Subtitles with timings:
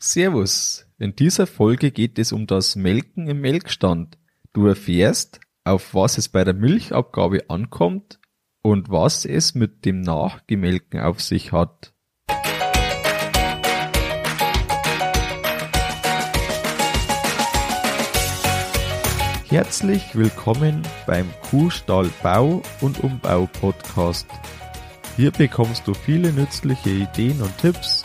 [0.00, 0.86] Servus.
[1.00, 4.16] In dieser Folge geht es um das Melken im Melkstand.
[4.52, 8.20] Du erfährst, auf was es bei der Milchabgabe ankommt
[8.62, 11.92] und was es mit dem Nachgemelken auf sich hat.
[19.48, 24.28] Herzlich willkommen beim Kuhstall Bau und Umbau Podcast.
[25.16, 28.04] Hier bekommst du viele nützliche Ideen und Tipps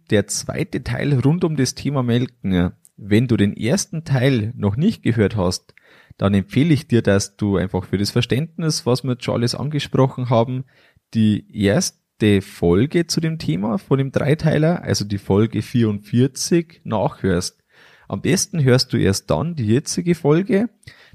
[0.11, 2.73] der zweite Teil rund um das Thema Melken.
[2.97, 5.73] Wenn du den ersten Teil noch nicht gehört hast,
[6.17, 10.65] dann empfehle ich dir, dass du einfach für das Verständnis, was wir Charles angesprochen haben,
[11.13, 17.63] die erste Folge zu dem Thema von dem Dreiteiler, also die Folge 44, nachhörst.
[18.07, 20.69] Am besten hörst du erst dann die jetzige Folge,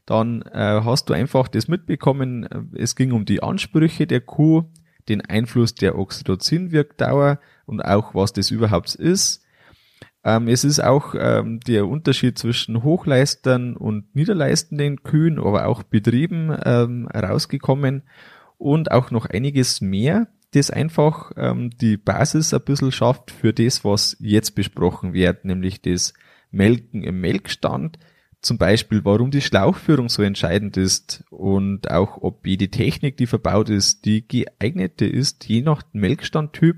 [0.07, 4.65] dann äh, hast du einfach das mitbekommen, es ging um die Ansprüche der Kuh,
[5.09, 9.45] den Einfluss der Oxytocin-Wirkdauer, und auch was das überhaupt ist.
[10.25, 16.57] Ähm, es ist auch ähm, der Unterschied zwischen Hochleistern und niederleistenden Kühen, aber auch Betrieben
[16.65, 18.03] ähm, rausgekommen
[18.59, 23.85] und auch noch einiges mehr, das einfach ähm, die Basis ein bisschen schafft für das,
[23.85, 26.15] was jetzt besprochen wird, nämlich das
[26.51, 27.99] Melken im Melkstand,
[28.41, 33.71] zum Beispiel, warum die Schlauchführung so entscheidend ist und auch, ob jede Technik, die verbaut
[33.71, 36.77] ist, die geeignete ist, je nach Melkstandtyp,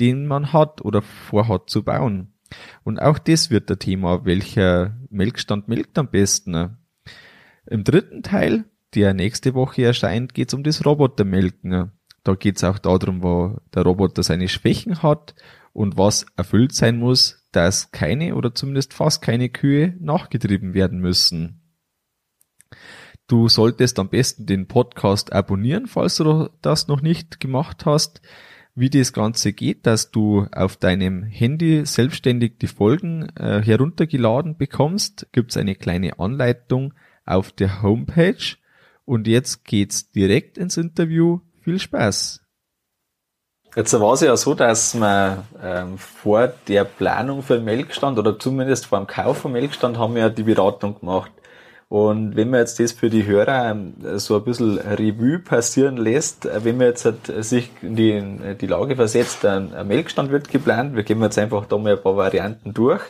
[0.00, 2.34] den man hat oder vorhat zu bauen.
[2.82, 6.76] Und auch das wird der Thema, welcher Melkstand melkt am besten.
[7.66, 8.64] Im dritten Teil,
[8.94, 11.92] der nächste Woche erscheint, geht es um das Robotermelken.
[12.22, 15.34] Da geht es auch darum, wo der Roboter seine Schwächen hat
[15.72, 21.60] und was erfüllt sein muss, dass keine oder zumindest fast keine Kühe nachgetrieben werden müssen.
[23.26, 28.20] Du solltest am besten den Podcast abonnieren, falls du das noch nicht gemacht hast
[28.74, 35.28] wie das Ganze geht, dass du auf deinem Handy selbstständig die Folgen äh, heruntergeladen bekommst,
[35.32, 38.56] gibt's eine kleine Anleitung auf der Homepage.
[39.04, 41.40] Und jetzt geht's direkt ins Interview.
[41.62, 42.40] Viel Spaß!
[43.76, 48.38] Jetzt war es ja so, dass man ähm, vor der Planung für den Melkstand oder
[48.38, 51.32] zumindest vor dem Kauf vom Melkstand haben wir ja die Beratung gemacht.
[51.94, 56.44] Und wenn man jetzt das für die Hörer ähm, so ein bisschen Revue passieren lässt,
[56.44, 60.32] äh, wenn man jetzt halt sich in die, in die Lage versetzt, ein, ein Melkstand
[60.32, 63.00] wird geplant, wir gehen jetzt einfach da mal ein paar Varianten durch.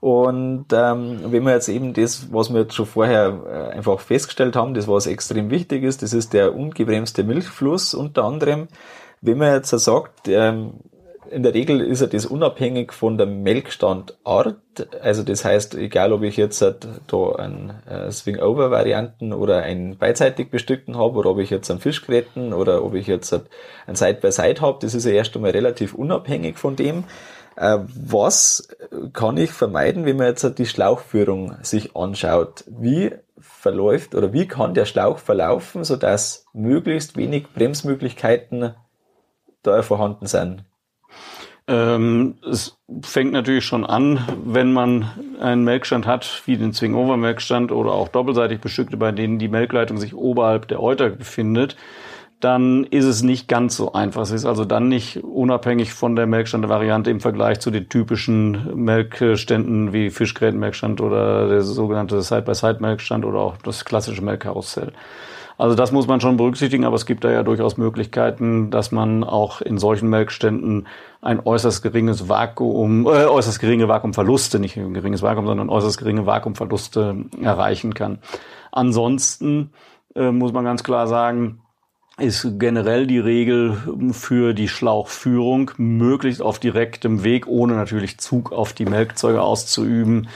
[0.00, 4.56] Und ähm, wenn wir jetzt eben das, was wir jetzt schon vorher äh, einfach festgestellt
[4.56, 8.66] haben, das was extrem wichtig ist, das ist der ungebremste Milchfluss unter anderem.
[9.20, 10.72] Wenn man jetzt sagt, ähm,
[11.30, 14.56] in der Regel ist ja das unabhängig von der Melkstandart.
[15.00, 20.96] Also das heißt, egal ob ich jetzt da ein äh, Swing-Over-Varianten oder ein beidseitig bestückten
[20.96, 23.32] habe oder ob ich jetzt einen Fischgräten oder ob ich jetzt
[23.86, 27.04] ein Side-by-Side habe, das ist ja erst einmal relativ unabhängig von dem.
[27.56, 28.68] Äh, was
[29.12, 32.64] kann ich vermeiden, wenn man jetzt die Schlauchführung sich anschaut?
[32.68, 38.74] Wie verläuft oder wie kann der Schlauch verlaufen, sodass möglichst wenig Bremsmöglichkeiten
[39.62, 40.64] da vorhanden sind?
[41.68, 47.92] Ähm, es fängt natürlich schon an, wenn man einen Melkstand hat, wie den Swing-Over-Melkstand oder
[47.92, 51.76] auch doppelseitig bestückte, bei denen die Melkleitung sich oberhalb der Euter befindet,
[52.40, 54.22] dann ist es nicht ganz so einfach.
[54.22, 59.92] Es ist also dann nicht unabhängig von der Melkstandvariante im Vergleich zu den typischen Melkständen
[59.92, 64.92] wie Fischgrätenmelkstand oder der sogenannte Side-by-Side-Melkstand oder auch das klassische Melkkarussell.
[65.58, 69.24] Also das muss man schon berücksichtigen, aber es gibt da ja durchaus Möglichkeiten, dass man
[69.24, 70.86] auch in solchen Melkständen
[71.20, 76.26] ein äußerst geringes Vakuum, äh, äußerst geringe Vakuumverluste, nicht ein geringes Vakuum, sondern äußerst geringe
[76.26, 78.20] Vakuumverluste erreichen kann.
[78.70, 79.72] Ansonsten
[80.14, 81.60] äh, muss man ganz klar sagen,
[82.18, 83.76] ist generell die Regel
[84.12, 90.28] für die Schlauchführung möglichst auf direktem Weg, ohne natürlich Zug auf die Melkzeuge auszuüben,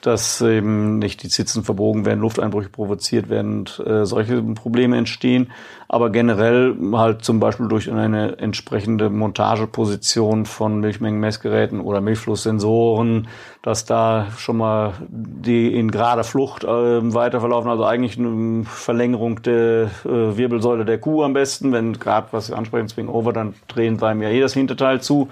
[0.00, 5.50] dass eben nicht die Zitzen verbogen werden, Lufteinbrüche provoziert werden und äh, solche Probleme entstehen.
[5.88, 13.28] Aber generell halt zum Beispiel durch eine entsprechende Montageposition von Milchmengenmessgeräten oder Milchflusssensoren,
[13.62, 17.70] dass da schon mal die in gerader Flucht äh, weiterverlaufen.
[17.70, 21.72] Also eigentlich eine Verlängerung der äh, Wirbelsäule der Kuh am besten.
[21.72, 25.00] Wenn gerade was Sie ansprechen, Swing Over, dann drehen wir ihm ja eh das Hinterteil
[25.00, 25.28] zu.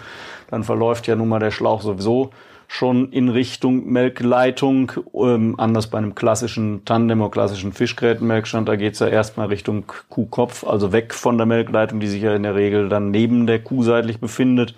[0.51, 2.31] Dann verläuft ja nun mal der Schlauch sowieso
[2.69, 8.99] schon in Richtung Melkleitung, ähm, anders bei einem klassischen Tandem oder klassischen Fischgrätenmelkstand, da geht's
[8.99, 12.89] ja erstmal Richtung Kuhkopf, also weg von der Melkleitung, die sich ja in der Regel
[12.89, 14.75] dann neben der Kuh seitlich befindet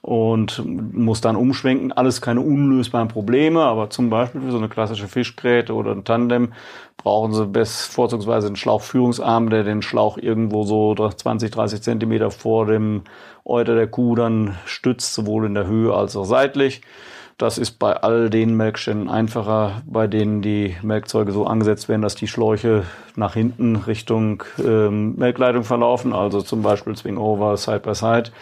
[0.00, 1.92] und muss dann umschwenken.
[1.92, 6.52] Alles keine unlösbaren Probleme, aber zum Beispiel für so eine klassische Fischgräte oder ein Tandem
[6.96, 12.66] brauchen sie best vorzugsweise einen Schlauchführungsarm, der den Schlauch irgendwo so 20, 30 Zentimeter vor
[12.66, 13.02] dem
[13.44, 16.82] Euter der Kuh dann stützt, sowohl in der Höhe als auch seitlich.
[17.38, 22.16] Das ist bei all den Melkständen einfacher, bei denen die Melkzeuge so angesetzt werden, dass
[22.16, 22.82] die Schläuche
[23.14, 28.32] nach hinten Richtung ähm, Melkleitung verlaufen, also zum Beispiel Swing-Over, Side-by-Side.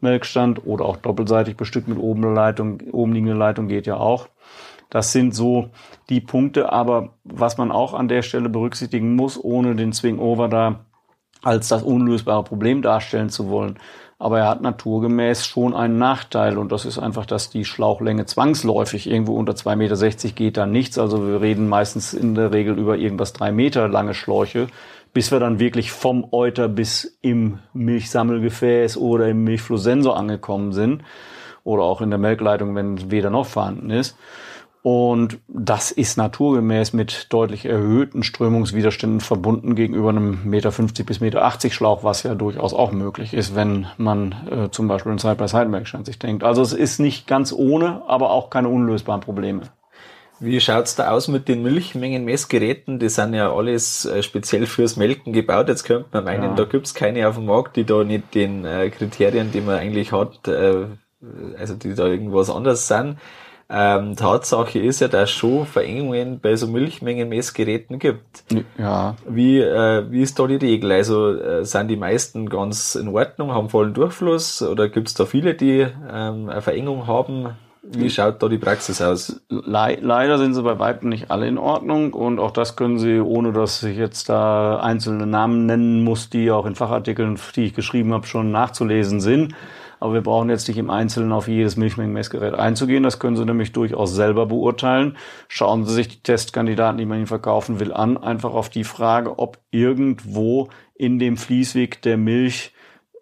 [0.00, 4.28] Melkstand oder auch doppelseitig bestückt mit oben Leitung, oben liegende Leitung geht ja auch.
[4.90, 5.70] Das sind so
[6.08, 10.86] die Punkte, aber was man auch an der Stelle berücksichtigen muss, ohne den Swing-Over da
[11.42, 13.78] als das unlösbare Problem darstellen zu wollen.
[14.18, 19.10] Aber er hat naturgemäß schon einen Nachteil und das ist einfach, dass die Schlauchlänge zwangsläufig
[19.10, 20.98] irgendwo unter 2,60 Meter geht dann nichts.
[20.98, 24.68] Also wir reden meistens in der Regel über irgendwas drei Meter lange Schläuche,
[25.12, 31.02] bis wir dann wirklich vom Euter bis im Milchsammelgefäß oder im Milchflusssensor angekommen sind
[31.62, 34.16] oder auch in der Melkleitung, wenn weder noch vorhanden ist.
[34.88, 41.44] Und das ist naturgemäß mit deutlich erhöhten Strömungswiderständen verbunden gegenüber einem Meter 50 bis Meter
[41.44, 46.06] 80 Schlauch, was ja durchaus auch möglich ist, wenn man äh, zum Beispiel einen Side-by-Side-Merkstand
[46.06, 46.44] sich denkt.
[46.44, 49.62] Also es ist nicht ganz ohne, aber auch keine unlösbaren Probleme.
[50.38, 53.00] Wie schaut's da aus mit den Milchmengenmessgeräten?
[53.00, 55.66] Die sind ja alles äh, speziell fürs Melken gebaut.
[55.66, 56.54] Jetzt könnte man meinen, ja.
[56.54, 60.12] da gibt's keine auf dem Markt, die da nicht den äh, Kriterien, die man eigentlich
[60.12, 60.84] hat, äh,
[61.58, 63.16] also die da irgendwas anders sind.
[63.68, 68.44] Ähm, Tatsache ist ja, dass es schon Verengungen bei so Milchmengenmessgeräten gibt.
[68.78, 69.16] Ja.
[69.28, 70.92] Wie, äh, wie ist da die Regel?
[70.92, 75.24] Also äh, sind die meisten ganz in Ordnung, haben vollen Durchfluss oder gibt es da
[75.24, 77.56] viele, die ähm, eine Verengung haben?
[77.92, 79.40] Wie schaut da die Praxis aus?
[79.48, 83.20] Le leider sind sie bei Weitem nicht alle in Ordnung und auch das können sie,
[83.20, 87.74] ohne dass ich jetzt da einzelne Namen nennen muss, die auch in Fachartikeln, die ich
[87.74, 89.54] geschrieben habe, schon nachzulesen sind.
[90.00, 93.02] Aber wir brauchen jetzt nicht im Einzelnen auf jedes Milchmengenmessgerät einzugehen.
[93.02, 95.16] Das können Sie nämlich durchaus selber beurteilen.
[95.48, 98.16] Schauen Sie sich die Testkandidaten, die man Ihnen verkaufen will, an.
[98.16, 102.72] Einfach auf die Frage, ob irgendwo in dem Fließweg der Milch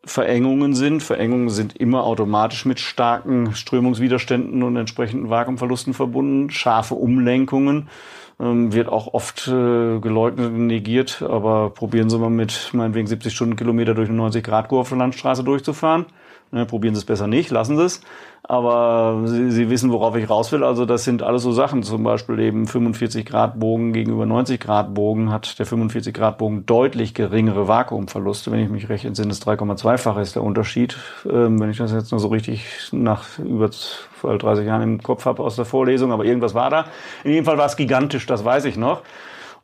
[0.06, 1.02] Verengungen sind.
[1.02, 6.50] Verengungen sind immer automatisch mit starken Strömungswiderständen und entsprechenden Vakuumverlusten verbunden.
[6.50, 7.88] Scharfe Umlenkungen
[8.38, 13.34] ähm, wird auch oft äh, geleugnet und negiert, aber probieren Sie mal mit meinetwegen 70
[13.34, 16.06] Stundenkilometer durch eine 90 Grad Kurve auf der Landstraße durchzufahren.
[16.54, 18.00] Ne, probieren Sie es besser nicht, lassen Sie es.
[18.44, 20.62] Aber Sie, Sie wissen, worauf ich raus will.
[20.62, 21.82] Also das sind alles so Sachen.
[21.82, 26.64] Zum Beispiel eben 45 Grad Bogen gegenüber 90 Grad Bogen hat der 45 Grad Bogen
[26.64, 28.52] deutlich geringere Vakuumverluste.
[28.52, 30.96] Wenn ich mich recht entsinne, das 3,2-fache ist der Unterschied.
[31.28, 33.68] Ähm, wenn ich das jetzt noch so richtig nach über
[34.22, 36.12] 30 Jahren im Kopf habe aus der Vorlesung.
[36.12, 36.84] Aber irgendwas war da.
[37.24, 39.02] In jedem Fall war es gigantisch, das weiß ich noch.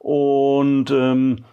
[0.00, 1.44] Und ähm,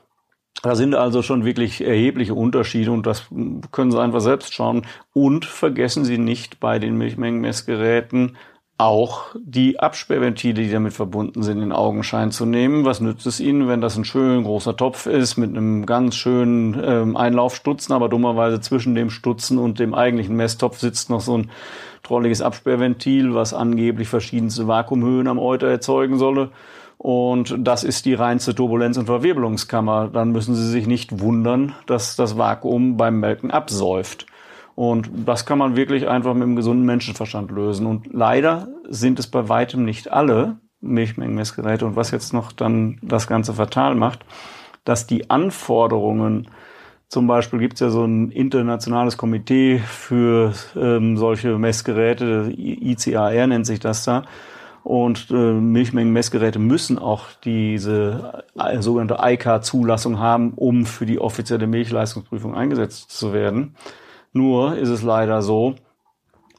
[0.62, 3.25] da sind also schon wirklich erhebliche Unterschiede und das
[3.71, 4.86] können Sie einfach selbst schauen.
[5.13, 8.38] Und vergessen Sie nicht bei den Milchmengenmessgeräten
[8.80, 12.86] auch die Absperrventile, die damit verbunden sind, in Augenschein zu nehmen.
[12.86, 16.80] Was nützt es Ihnen, wenn das ein schön großer Topf ist mit einem ganz schönen
[16.83, 21.50] ähm, Einlaufstutzen, aber dummerweise zwischen dem Stutzen und dem eigentlichen Messtopf sitzt noch so ein
[22.03, 26.51] trolliges Absperrventil, was angeblich verschiedenste Vakuumhöhen am Euter erzeugen solle.
[26.97, 30.07] Und das ist die reinste Turbulenz- und Verwirbelungskammer.
[30.07, 34.25] Dann müssen Sie sich nicht wundern, dass das Vakuum beim Melken absäuft.
[34.75, 37.86] Und das kann man wirklich einfach mit einem gesunden Menschenverstand lösen.
[37.86, 41.86] Und leider sind es bei weitem nicht alle Milchmengenmessgeräte.
[41.86, 44.25] Und was jetzt noch dann das Ganze fatal macht,
[44.83, 46.50] dass die Anforderungen,
[47.10, 53.65] zum Beispiel gibt es ja so ein internationales Komitee für ähm, solche Messgeräte, ICAR nennt
[53.65, 54.24] sich das da,
[54.88, 62.56] und äh, Milchmengenmessgeräte müssen auch diese äh, sogenannte ICA-Zulassung haben, um für die offizielle Milchleistungsprüfung
[62.56, 63.75] eingesetzt zu werden.
[64.32, 65.75] Nur ist es leider so,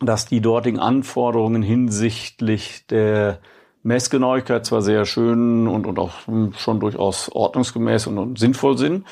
[0.00, 3.38] dass die dortigen Anforderungen hinsichtlich der
[3.82, 6.12] Messgenauigkeit zwar sehr schön und, und auch
[6.58, 9.06] schon durchaus ordnungsgemäß und, und sinnvoll sind,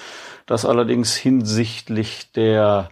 [0.45, 2.91] dass allerdings hinsichtlich der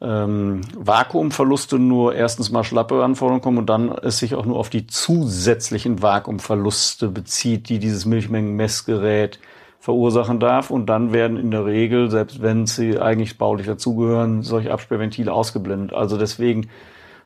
[0.00, 4.68] ähm, Vakuumverluste nur erstens mal schlappe Anforderungen kommen und dann es sich auch nur auf
[4.68, 9.38] die zusätzlichen Vakuumverluste bezieht, die dieses Milchmengenmessgerät
[9.80, 10.70] verursachen darf.
[10.70, 15.94] Und dann werden in der Regel, selbst wenn sie eigentlich baulich dazugehören, solche Absperrventile ausgeblendet.
[15.94, 16.68] Also deswegen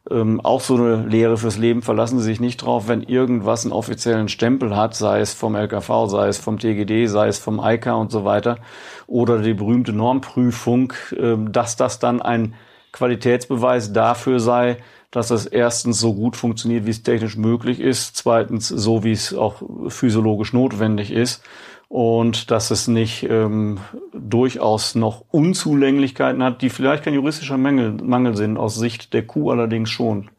[0.08, 1.82] ähm, auch so eine Lehre fürs Leben.
[1.82, 6.06] Verlassen Sie sich nicht drauf, wenn irgendwas einen offiziellen Stempel hat, sei es vom LKV,
[6.06, 8.58] sei es vom TGD, sei es vom ICA und so weiter,
[9.06, 12.54] oder die berühmte Normprüfung, ähm, dass das dann ein
[12.92, 14.78] Qualitätsbeweis dafür sei,
[15.10, 19.34] dass es erstens so gut funktioniert, wie es technisch möglich ist, zweitens so, wie es
[19.34, 21.42] auch physiologisch notwendig ist
[21.90, 23.78] und dass es nicht ähm,
[24.12, 29.50] durchaus noch Unzulänglichkeiten hat, die vielleicht kein juristischer Mangel, Mangel sind, aus Sicht der Kuh
[29.50, 30.30] allerdings schon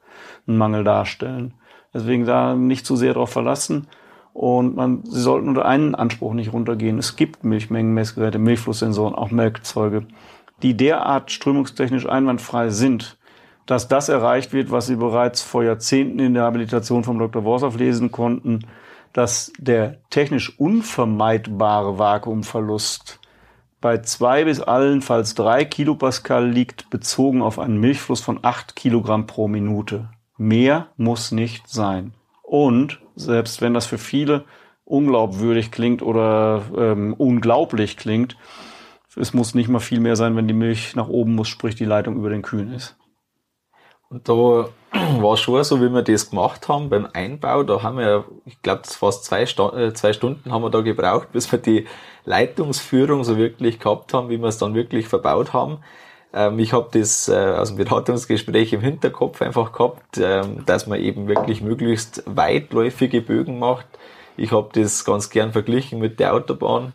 [0.48, 1.54] einen Mangel darstellen.
[1.94, 3.88] Deswegen da nicht zu sehr darauf verlassen.
[4.32, 6.98] Und man, sie sollten unter einen Anspruch nicht runtergehen.
[6.98, 10.06] Es gibt Milchmengenmessgeräte, Milchflusssensoren, auch Melkzeuge,
[10.62, 13.18] die derart strömungstechnisch einwandfrei sind,
[13.66, 17.44] dass das erreicht wird, was Sie bereits vor Jahrzehnten in der Habilitation vom Dr.
[17.44, 18.62] Worsow lesen konnten,
[19.14, 23.20] dass der technisch unvermeidbare Vakuumverlust
[23.82, 29.48] bei zwei bis allenfalls drei Kilopascal liegt, bezogen auf einen Milchfluss von acht Kilogramm pro
[29.48, 30.10] Minute.
[30.38, 32.14] Mehr muss nicht sein.
[32.44, 34.46] Und selbst wenn das für viele
[34.86, 38.38] unglaubwürdig klingt oder ähm, unglaublich klingt,
[39.16, 41.86] es muss nicht mal viel mehr sein, wenn die Milch nach oben muss, sprich die
[41.86, 42.96] Leitung über den Kühen ist.
[44.12, 44.34] Und da
[45.22, 48.82] war schon so, wie wir das gemacht haben beim Einbau, da haben wir, ich glaube,
[48.86, 51.88] fast zwei, äh, zwei Stunden haben wir da gebraucht, bis wir die
[52.26, 55.80] Leitungsführung so wirklich gehabt haben, wie wir es dann wirklich verbaut haben.
[56.34, 61.00] Ähm, ich habe das äh, aus dem Beratungsgespräch im Hinterkopf einfach gehabt, ähm, dass man
[61.00, 63.88] eben wirklich möglichst weitläufige Bögen macht.
[64.36, 66.92] Ich habe das ganz gern verglichen mit der Autobahn.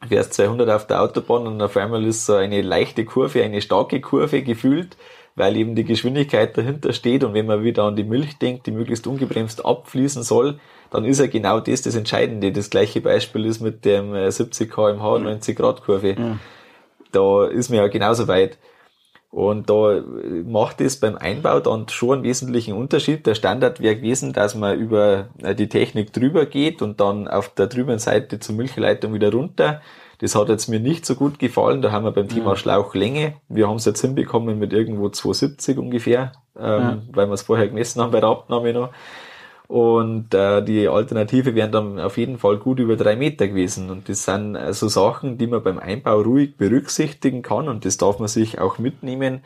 [0.00, 3.60] Du fährst 200 auf der Autobahn und auf einmal ist so eine leichte Kurve, eine
[3.60, 4.96] starke Kurve gefühlt
[5.38, 8.72] weil eben die Geschwindigkeit dahinter steht und wenn man wieder an die Milch denkt, die
[8.72, 10.58] möglichst ungebremst abfließen soll,
[10.90, 12.52] dann ist ja genau das das Entscheidende.
[12.52, 16.16] Das gleiche Beispiel ist mit dem 70 kmh 90 Grad Kurve.
[16.18, 16.38] Ja.
[17.12, 18.58] Da ist man ja genauso weit.
[19.30, 20.02] Und da
[20.46, 23.26] macht es beim Einbau dann schon einen wesentlichen Unterschied.
[23.26, 25.28] Der Standard wäre gewesen, dass man über
[25.58, 29.82] die Technik drüber geht und dann auf der drüben Seite zur Milchleitung wieder runter.
[30.18, 31.80] Das hat jetzt mir nicht so gut gefallen.
[31.80, 33.34] Da haben wir beim Thema Schlauchlänge.
[33.48, 36.98] Wir haben es jetzt hinbekommen mit irgendwo 270 ungefähr, ähm, ja.
[37.12, 38.90] weil wir es vorher gemessen haben bei der Abnahme noch.
[39.68, 43.90] Und äh, die Alternative wären dann auf jeden Fall gut über drei Meter gewesen.
[43.90, 47.68] Und das sind so Sachen, die man beim Einbau ruhig berücksichtigen kann.
[47.68, 49.42] Und das darf man sich auch mitnehmen,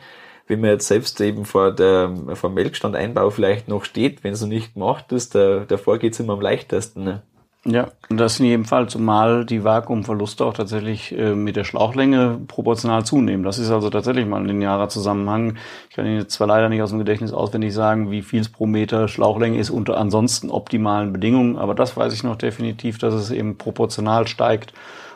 [0.47, 4.41] wenn man jetzt selbst eben vor der vor dem Melkstandeinbau vielleicht noch steht, wenn es
[4.41, 7.03] noch nicht gemacht ist, da, davor geht's immer am leichtesten.
[7.03, 7.21] Ne?
[7.65, 13.05] Ja, das in jedem Fall, zumal die Vakuumverluste auch tatsächlich äh, mit der Schlauchlänge proportional
[13.05, 13.45] zunehmen.
[13.45, 15.55] Das ist also tatsächlich mal ein linearer Zusammenhang.
[15.89, 18.49] Ich kann Ihnen jetzt zwar leider nicht aus dem Gedächtnis auswendig sagen, wie viel es
[18.49, 23.13] pro Meter Schlauchlänge ist unter ansonsten optimalen Bedingungen, aber das weiß ich noch definitiv, dass
[23.13, 24.73] es eben proportional steigt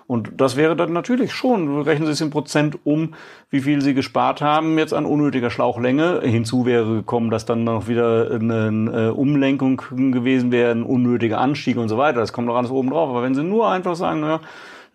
[0.08, 3.14] und das wäre dann natürlich schon, rechnen Sie es in Prozent um,
[3.50, 6.22] wie viel Sie gespart haben jetzt an unnötiger Schlauchlänge.
[6.24, 9.82] Hinzu wäre gekommen, dass dann noch wieder eine, Umlenkung
[10.14, 12.22] gewesen wäre, ein unnötiger Anstieg und so weiter.
[12.22, 13.10] Das kommt noch alles oben drauf.
[13.10, 14.40] Aber wenn Sie nur einfach sagen, naja,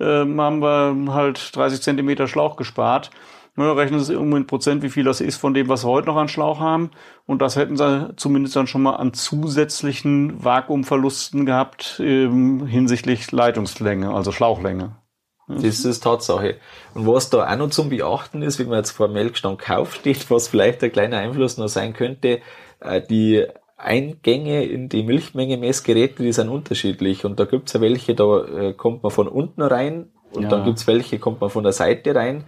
[0.01, 3.11] äh, haben wir halt 30 Zentimeter Schlauch gespart,
[3.59, 6.07] ja, rechnen Sie um in Prozent, wie viel das ist von dem, was wir heute
[6.07, 6.91] noch an Schlauch haben.
[7.27, 14.15] Und das hätten Sie zumindest dann schon mal an zusätzlichen Vakuumverlusten gehabt ähm, hinsichtlich Leitungslänge,
[14.15, 15.02] also Schlauchlänge.
[15.49, 16.57] Das ist Tatsache.
[16.95, 19.95] Und was da auch noch zum Beachten ist, wenn man jetzt vor dem Melkstand Kauf
[19.95, 22.41] steht, was vielleicht ein kleiner Einfluss noch sein könnte,
[22.81, 23.45] äh, die
[23.77, 27.25] Eingänge in die Milchmenge-Messgeräte, die sind unterschiedlich.
[27.25, 30.49] Und da gibt's ja welche, da äh, kommt man von unten rein und ja.
[30.49, 32.45] dann gibt's welche, kommt man von der Seite rein.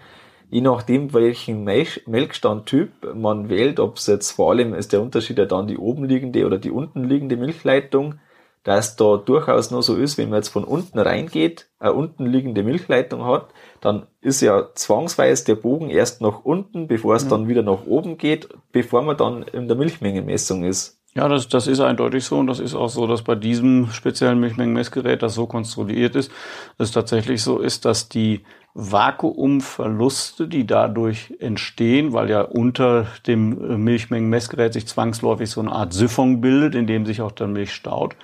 [0.50, 5.46] Je nachdem, welchen Melkstandtyp man wählt, ob es jetzt vor allem ist der Unterschied ja
[5.46, 8.20] dann die oben liegende oder die unten liegende Milchleitung,
[8.64, 12.62] dass da durchaus noch so ist, wenn man jetzt von unten reingeht, eine unten liegende
[12.62, 13.49] Milchleitung hat,
[13.80, 17.28] dann ist ja zwangsweise der Bogen erst nach unten, bevor es mhm.
[17.28, 20.99] dann wieder nach oben geht, bevor man dann in der Milchmengenmessung ist.
[21.14, 24.40] Ja, das, das ist eindeutig so und das ist auch so, dass bei diesem speziellen
[24.40, 26.33] Milchmengenmessgerät das so konstruiert ist,
[26.76, 28.40] dass es tatsächlich so ist, dass die
[28.75, 36.40] Vakuumverluste, die dadurch entstehen, weil ja unter dem Milchmengenmessgerät sich zwangsläufig so eine Art Siphon
[36.40, 38.16] bildet, in dem sich auch dann Milch staut,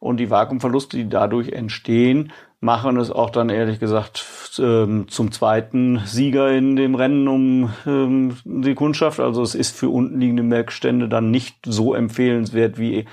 [0.00, 4.24] und die Vakuumverluste, die dadurch entstehen, machen es auch dann ehrlich gesagt
[4.58, 9.20] ähm, zum zweiten Sieger in dem Rennen um ähm, die Kundschaft.
[9.20, 13.06] Also es ist für untenliegende Melkstände dann nicht so empfehlenswert wie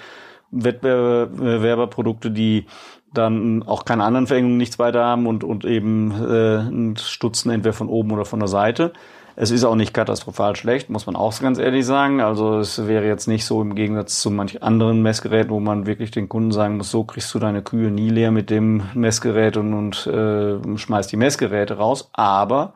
[0.51, 2.65] Wettbewerberprodukte, die
[3.13, 7.89] dann auch keine anderen Verengungen nichts weiter haben und, und eben äh, stutzen entweder von
[7.89, 8.94] oben oder von der Seite.
[9.39, 12.22] Es ist auch nicht katastrophal schlecht, muss man auch ganz ehrlich sagen.
[12.22, 16.10] Also es wäre jetzt nicht so im Gegensatz zu manch anderen Messgeräten, wo man wirklich
[16.10, 19.75] den Kunden sagen muss, so kriegst du deine Kühe nie leer mit dem Messgerät und,
[19.75, 22.10] und äh, schmeißt die Messgeräte raus.
[22.13, 22.74] Aber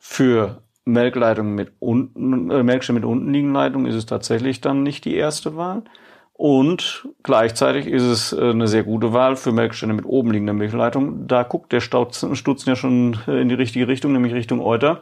[0.00, 5.14] für Melkleitungen mit unten, äh, Melkstelle mit untenliegenden Leitungen ist es tatsächlich dann nicht die
[5.14, 5.84] erste Wahl.
[6.32, 11.28] Und gleichzeitig ist es äh, eine sehr gute Wahl für Melkstände mit obenliegender Milchleitung.
[11.28, 12.34] Da guckt der Stutzen
[12.66, 15.00] ja schon äh, in die richtige Richtung, nämlich Richtung Euter.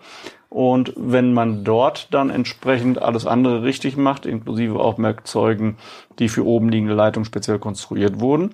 [0.53, 5.79] Und wenn man dort dann entsprechend alles andere richtig macht, inklusive auch Merkzeugen,
[6.19, 8.51] die für oben liegende Leitungen speziell konstruiert wurden,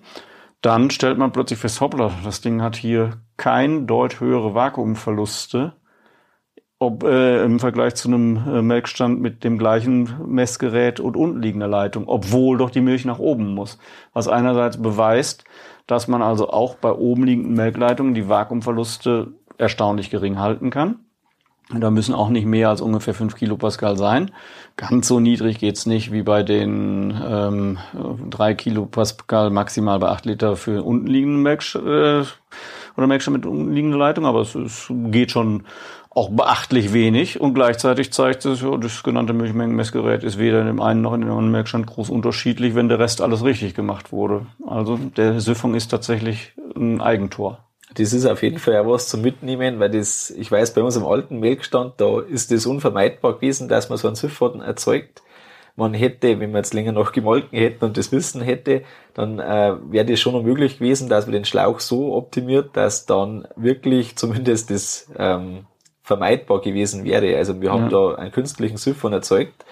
[0.61, 5.73] dann stellt man plötzlich fest, hoppla, das Ding hat hier kein deut höhere Vakuumverluste,
[6.78, 12.07] ob äh, im Vergleich zu einem äh, Melkstand mit dem gleichen Messgerät und untenliegender Leitung,
[12.07, 13.76] obwohl doch die Milch nach oben muss.
[14.12, 15.43] Was einerseits beweist,
[15.88, 21.00] dass man also auch bei oben liegenden Melkleitungen die Vakuumverluste erstaunlich gering halten kann.
[21.70, 24.30] Da müssen auch nicht mehr als ungefähr 5 Kilopascal sein.
[24.76, 27.78] Ganz so niedrig geht's nicht wie bei den ähm,
[28.30, 32.25] 3 Kilopascal maximal bei 8 Liter für untenliegende Melk äh,
[32.96, 35.64] oder Melkstand mit untenliegender Leitung, aber es, es geht schon
[36.10, 40.80] auch beachtlich wenig und gleichzeitig zeigt es, ja, das genannte Milchmengenmessgerät ist weder in dem
[40.80, 44.46] einen noch in dem anderen Melkstand groß unterschiedlich, wenn der Rest alles richtig gemacht wurde.
[44.66, 47.67] Also der Süffung ist tatsächlich ein Eigentor.
[47.95, 50.97] Das ist auf jeden Fall auch was zum Mitnehmen, weil das, ich weiß, bei uns
[50.97, 55.23] im alten Melkstand, da ist das unvermeidbar gewesen, dass man so einen Süffaden erzeugt.
[55.75, 58.83] Man hätte, wenn man jetzt länger noch gemolken hätte und das Wissen hätte,
[59.14, 63.47] dann äh, wäre das schon möglich gewesen, dass man den Schlauch so optimiert, dass dann
[63.57, 65.66] wirklich zumindest das ähm,
[66.02, 67.37] vermeidbar gewesen wäre.
[67.37, 67.90] Also wir haben ja.
[67.90, 69.64] da einen künstlichen Siphon erzeugt.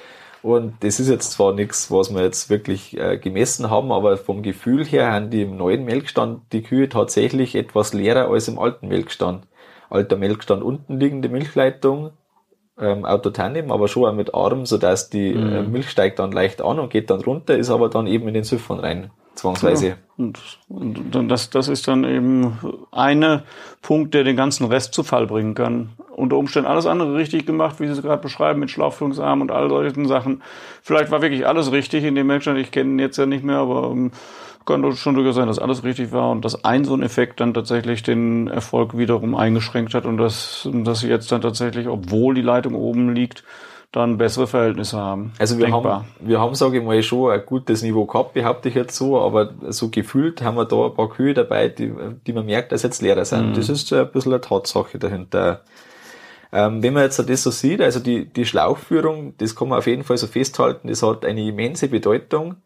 [0.46, 4.44] Und das ist jetzt zwar nichts, was wir jetzt wirklich äh, gemessen haben, aber vom
[4.44, 8.86] Gefühl her haben die im neuen Melkstand die Kühe tatsächlich etwas leerer als im alten
[8.86, 9.48] Melkstand.
[9.90, 12.12] Alter Melkstand unten liegende Milchleitung,
[12.78, 15.52] ähm, Autotandem, aber schon auch mit Arm, sodass die mhm.
[15.52, 18.34] äh, Milch steigt dann leicht an und geht dann runter, ist aber dann eben in
[18.34, 19.88] den Siphon rein zwangsweise.
[19.88, 20.38] Ja, und,
[20.68, 22.58] und das, das ist dann eben
[22.90, 23.44] eine
[23.82, 25.90] Punkt, der den ganzen Rest zu Fall bringen kann.
[26.14, 29.68] Unter Umständen alles andere richtig gemacht, wie Sie es gerade beschreiben, mit Schlauchführungsarm und all
[29.68, 30.42] solchen Sachen.
[30.82, 33.58] Vielleicht war wirklich alles richtig in dem Menschen, ich kenne ihn jetzt ja nicht mehr,
[33.58, 34.10] aber ähm,
[34.66, 37.54] kann schon durchaus sein, dass alles richtig war und dass ein so ein Effekt dann
[37.54, 42.74] tatsächlich den Erfolg wiederum eingeschränkt hat und dass, dass jetzt dann tatsächlich, obwohl die Leitung
[42.74, 43.44] oben liegt,
[43.92, 45.32] dann bessere Verhältnisse haben.
[45.38, 46.00] Also wir Denkbar.
[46.00, 49.20] haben, wir haben, sage ich mal, schon ein gutes Niveau gehabt, behaupte ich jetzt so,
[49.20, 51.92] aber so gefühlt haben wir da ein paar Kühe dabei, die,
[52.26, 53.50] die man merkt, dass jetzt leerer sind.
[53.50, 53.54] Mhm.
[53.54, 55.62] Das ist ein bisschen eine Tatsache dahinter.
[56.52, 59.86] Ähm, wenn man jetzt das so sieht, also die, die Schlauchführung, das kann man auf
[59.86, 62.56] jeden Fall so festhalten, das hat eine immense Bedeutung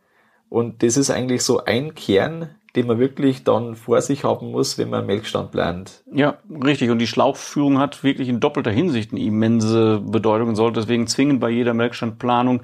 [0.48, 4.78] und das ist eigentlich so ein Kern den man wirklich dann vor sich haben muss,
[4.78, 6.02] wenn man Melkstand plant.
[6.12, 6.90] Ja, richtig.
[6.90, 11.40] Und die Schlauchführung hat wirklich in doppelter Hinsicht eine immense Bedeutung und sollte deswegen zwingend
[11.40, 12.62] bei jeder Melkstandplanung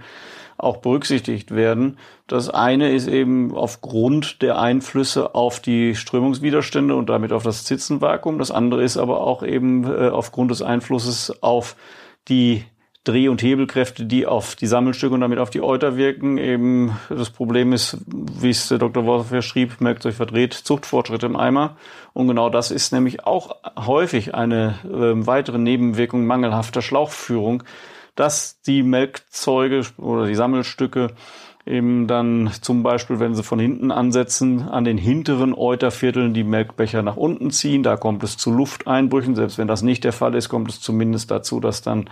[0.58, 1.98] auch berücksichtigt werden.
[2.26, 8.38] Das eine ist eben aufgrund der Einflüsse auf die Strömungswiderstände und damit auf das Zitzenvakuum.
[8.38, 11.76] Das andere ist aber auch eben äh, aufgrund des Einflusses auf
[12.28, 12.64] die
[13.06, 16.38] Dreh- und Hebelkräfte, die auf die Sammelstücke und damit auf die Euter wirken.
[16.38, 19.06] Eben das Problem ist, wie es der Dr.
[19.06, 21.76] Wolfer schrieb, merkt euch verdreht, Zuchtfortschritte im Eimer.
[22.12, 27.62] Und genau das ist nämlich auch häufig eine äh, weitere Nebenwirkung mangelhafter Schlauchführung,
[28.16, 31.12] dass die Melkzeuge oder die Sammelstücke
[31.66, 37.02] eben dann zum Beispiel, wenn sie von hinten ansetzen, an den hinteren Eutervierteln die Melkbecher
[37.02, 37.82] nach unten ziehen.
[37.82, 39.34] Da kommt es zu Lufteinbrüchen.
[39.34, 42.08] Selbst wenn das nicht der Fall ist, kommt es zumindest dazu, dass dann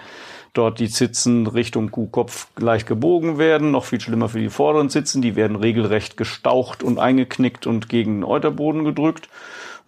[0.55, 3.71] dort die Sitzen Richtung Kuhkopf gleich gebogen werden.
[3.71, 5.21] Noch viel schlimmer für die vorderen Sitzen.
[5.21, 9.29] Die werden regelrecht gestaucht und eingeknickt und gegen den Euterboden gedrückt.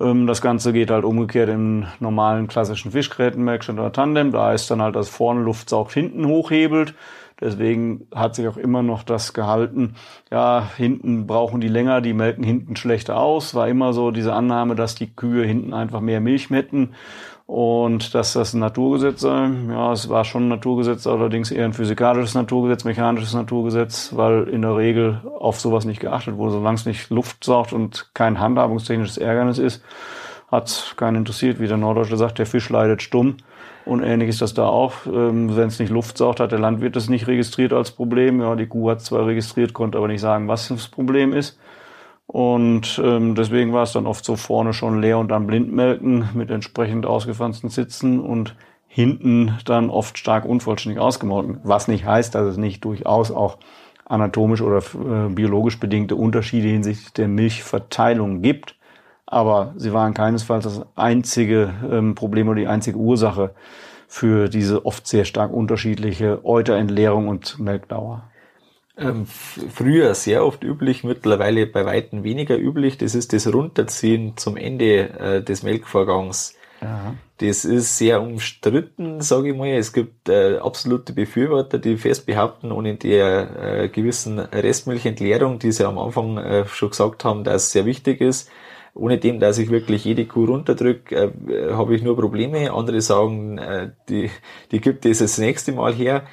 [0.00, 4.32] Ähm, das Ganze geht halt umgekehrt im normalen klassischen Fischgräten, Melkstand oder Tandem.
[4.32, 6.94] Da ist dann halt, dass vorne Luft saugt, hinten hochhebelt.
[7.38, 9.96] Deswegen hat sich auch immer noch das gehalten,
[10.30, 13.54] ja, hinten brauchen die länger, die melken hinten schlechter aus.
[13.54, 16.94] War immer so diese Annahme, dass die Kühe hinten einfach mehr Milch metten
[17.46, 19.48] und dass das ein Naturgesetz sei.
[19.68, 24.62] Ja, es war schon ein Naturgesetz, allerdings eher ein physikalisches Naturgesetz, mechanisches Naturgesetz, weil in
[24.62, 26.52] der Regel auf sowas nicht geachtet wurde.
[26.52, 29.82] Solange es nicht Luft saugt und kein handhabungstechnisches Ärgernis ist,
[30.50, 31.60] hat es keinen interessiert.
[31.60, 33.36] Wie der Norddeutsche sagt, der Fisch leidet stumm.
[33.84, 35.06] Und ähnlich ist das da auch.
[35.06, 38.40] Ähm, Wenn es nicht Luft saugt, hat der Landwirt das nicht registriert als Problem.
[38.40, 41.56] Ja, die Kuh hat zwar registriert, konnte aber nicht sagen, was das Problem ist.
[42.26, 46.50] Und ähm, deswegen war es dann oft so vorne schon leer und dann blindmelken mit
[46.50, 48.56] entsprechend ausgefransten Sitzen und
[48.88, 51.60] hinten dann oft stark unvollständig ausgemolken.
[51.62, 53.58] Was nicht heißt, dass es nicht durchaus auch
[54.06, 58.76] anatomisch oder äh, biologisch bedingte Unterschiede hinsichtlich der Milchverteilung gibt.
[59.26, 63.54] Aber sie waren keinesfalls das einzige ähm, Problem oder die einzige Ursache
[64.08, 68.22] für diese oft sehr stark unterschiedliche Euterentleerung und Melkdauer.
[68.98, 72.96] Ähm, früher sehr oft üblich, mittlerweile bei Weitem weniger üblich.
[72.96, 76.54] Das ist das Runterziehen zum Ende äh, des Melkvorgangs.
[76.80, 77.14] Aha.
[77.38, 79.68] Das ist sehr umstritten, sage ich mal.
[79.68, 85.86] Es gibt äh, absolute Befürworter, die fest behaupten, ohne der äh, gewissen Restmilchentleerung, die sie
[85.86, 88.50] am Anfang äh, schon gesagt haben, dass es sehr wichtig ist,
[88.94, 92.72] ohne dem, dass ich wirklich jede Kuh runterdrücke, äh, habe ich nur Probleme.
[92.72, 94.30] Andere sagen, äh, die,
[94.72, 96.24] die gibt es das nächste Mal her.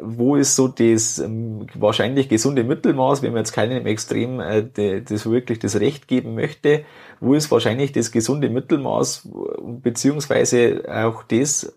[0.00, 5.02] Wo ist so das ähm, wahrscheinlich gesunde Mittelmaß, wenn man jetzt keinem Extrem äh, de,
[5.02, 6.84] das wirklich das Recht geben möchte?
[7.20, 9.28] Wo ist wahrscheinlich das gesunde Mittelmaß,
[9.82, 11.72] beziehungsweise auch das,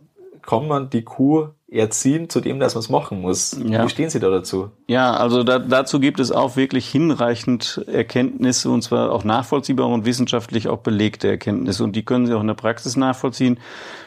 [0.45, 3.57] kann man die Kuh erziehen zu dem, dass man es machen muss.
[3.65, 3.83] Ja.
[3.83, 4.69] Wie stehen Sie da dazu?
[4.87, 10.05] Ja, also da, dazu gibt es auch wirklich hinreichend Erkenntnisse und zwar auch nachvollziehbare und
[10.05, 13.59] wissenschaftlich auch belegte Erkenntnisse und die können Sie auch in der Praxis nachvollziehen.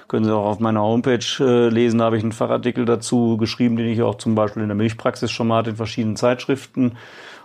[0.08, 3.76] Können Sie auch auf meiner Homepage äh, lesen, da habe ich einen Fachartikel dazu geschrieben,
[3.76, 6.96] den ich auch zum Beispiel in der Milchpraxis schon mal in verschiedenen Zeitschriften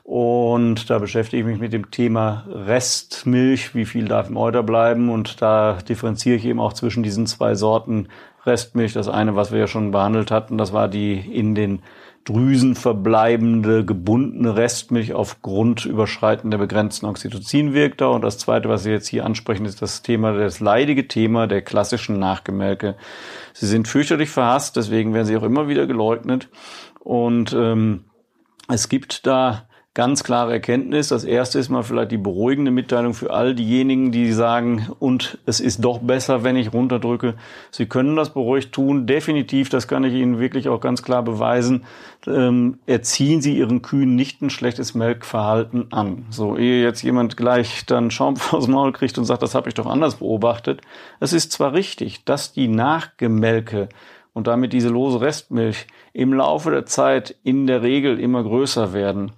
[0.04, 5.10] und da beschäftige ich mich mit dem Thema Restmilch, wie viel darf im Euter bleiben.
[5.10, 8.10] Und da differenziere ich eben auch zwischen diesen zwei Sorten
[8.46, 8.92] Restmilch.
[8.92, 11.82] Das eine, was wir ja schon behandelt hatten, das war die in den
[12.26, 18.12] Drüsen verbleibende, gebundene Restmilch aufgrund Überschreiten der begrenzten Oxytocinwirkter.
[18.12, 21.62] Und das zweite, was Sie jetzt hier ansprechen, ist das Thema, das leidige Thema der
[21.62, 22.96] klassischen Nachgemelke.
[23.52, 26.48] Sie sind fürchterlich verhasst, deswegen werden sie auch immer wieder geleugnet.
[27.00, 28.06] Und ähm,
[28.70, 31.10] es gibt da ganz klare Erkenntnis.
[31.10, 35.60] Das erste ist mal vielleicht die beruhigende Mitteilung für all diejenigen, die sagen, und es
[35.60, 37.36] ist doch besser, wenn ich runterdrücke.
[37.70, 39.06] Sie können das beruhigt tun.
[39.06, 41.86] Definitiv, das kann ich Ihnen wirklich auch ganz klar beweisen.
[42.26, 46.26] Ähm, erziehen Sie Ihren Kühen nicht ein schlechtes Melkverhalten an.
[46.32, 49.76] So, ehe jetzt jemand gleich dann Schaum vors Maul kriegt und sagt, das habe ich
[49.76, 50.82] doch anders beobachtet.
[51.20, 53.90] Es ist zwar richtig, dass die Nachgemelke
[54.34, 59.34] und damit diese lose Restmilch im Laufe der Zeit in der Regel immer größer werden.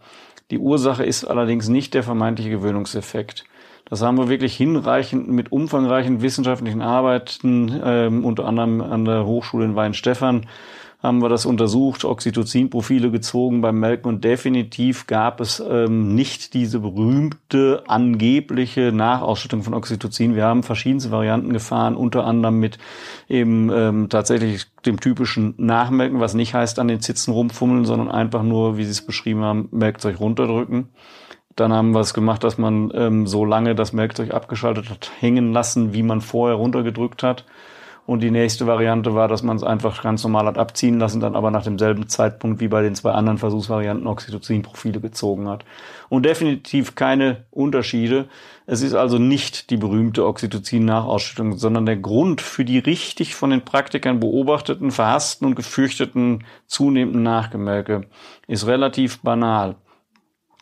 [0.52, 3.46] Die Ursache ist allerdings nicht der vermeintliche Gewöhnungseffekt.
[3.86, 9.66] Das haben wir wirklich hinreichend mit umfangreichen wissenschaftlichen Arbeiten, ähm, unter anderem an der Hochschule
[9.66, 10.48] in Weinstefan,
[11.06, 16.80] haben wir das untersucht, Oxytocin-Profile gezogen beim Melken und definitiv gab es ähm, nicht diese
[16.80, 20.36] berühmte angebliche Nachausschüttung von Oxytocin.
[20.36, 22.78] Wir haben verschiedenste Varianten gefahren, unter anderem mit
[23.30, 28.44] eben ähm, tatsächlich dem typischen Nachmelken, was nicht heißt an den Zitzen rumfummeln, sondern einfach
[28.44, 30.90] nur, wie Sie es beschrieben haben, Melkzeug runterdrücken.
[31.56, 35.54] Dann haben wir es gemacht, dass man ähm, so lange das Melkzeug abgeschaltet hat, hängen
[35.54, 37.46] lassen, wie man vorher runtergedrückt hat.
[38.08, 41.36] Und die nächste Variante war, dass man es einfach ganz normal hat abziehen lassen, dann
[41.36, 45.66] aber nach demselben Zeitpunkt wie bei den zwei anderen Versuchsvarianten Oxytocin-Profile gezogen hat.
[46.08, 48.28] Und definitiv keine Unterschiede.
[48.68, 53.66] Es ist also nicht die berühmte Oxytocin-Nachausschüttung, sondern der Grund für die richtig von den
[53.66, 58.06] Praktikern beobachteten, verhassten und gefürchteten zunehmenden Nachgemelke
[58.48, 59.78] ist relativ banal.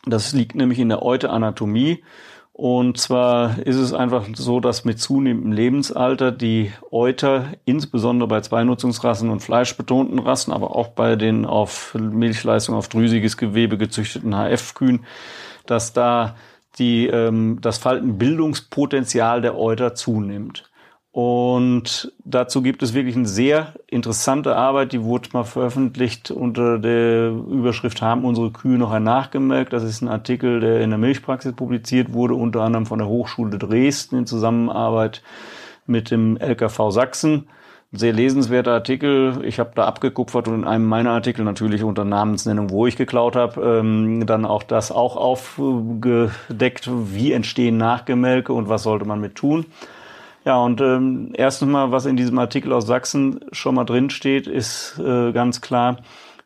[0.06, 2.02] Das liegt nämlich in der Euteranatomie.
[2.56, 9.28] Und zwar ist es einfach so, dass mit zunehmendem Lebensalter die Euter, insbesondere bei Zweinutzungsrassen
[9.28, 15.04] und fleischbetonten Rassen, aber auch bei den auf Milchleistung, auf drüsiges Gewebe gezüchteten HF-Kühen,
[15.66, 16.36] dass da
[16.78, 20.70] die, ähm, das Faltenbildungspotenzial der Euter zunimmt.
[21.14, 27.28] Und dazu gibt es wirklich eine sehr interessante Arbeit, die wurde mal veröffentlicht unter der
[27.28, 29.72] Überschrift Haben unsere Kühe noch ein Nachgemelkt?
[29.72, 33.58] Das ist ein Artikel, der in der Milchpraxis publiziert wurde, unter anderem von der Hochschule
[33.58, 35.22] Dresden in Zusammenarbeit
[35.86, 37.46] mit dem LKV Sachsen.
[37.92, 39.44] Ein sehr lesenswerter Artikel.
[39.44, 43.36] Ich habe da abgekupfert und in einem meiner Artikel natürlich unter Namensnennung, wo ich geklaut
[43.36, 49.36] habe, ähm, dann auch das auch aufgedeckt, wie entstehen Nachgemelke und was sollte man mit
[49.36, 49.66] tun.
[50.44, 54.46] Ja, und ähm, erstens mal, was in diesem Artikel aus Sachsen schon mal drin steht,
[54.46, 55.98] ist äh, ganz klar,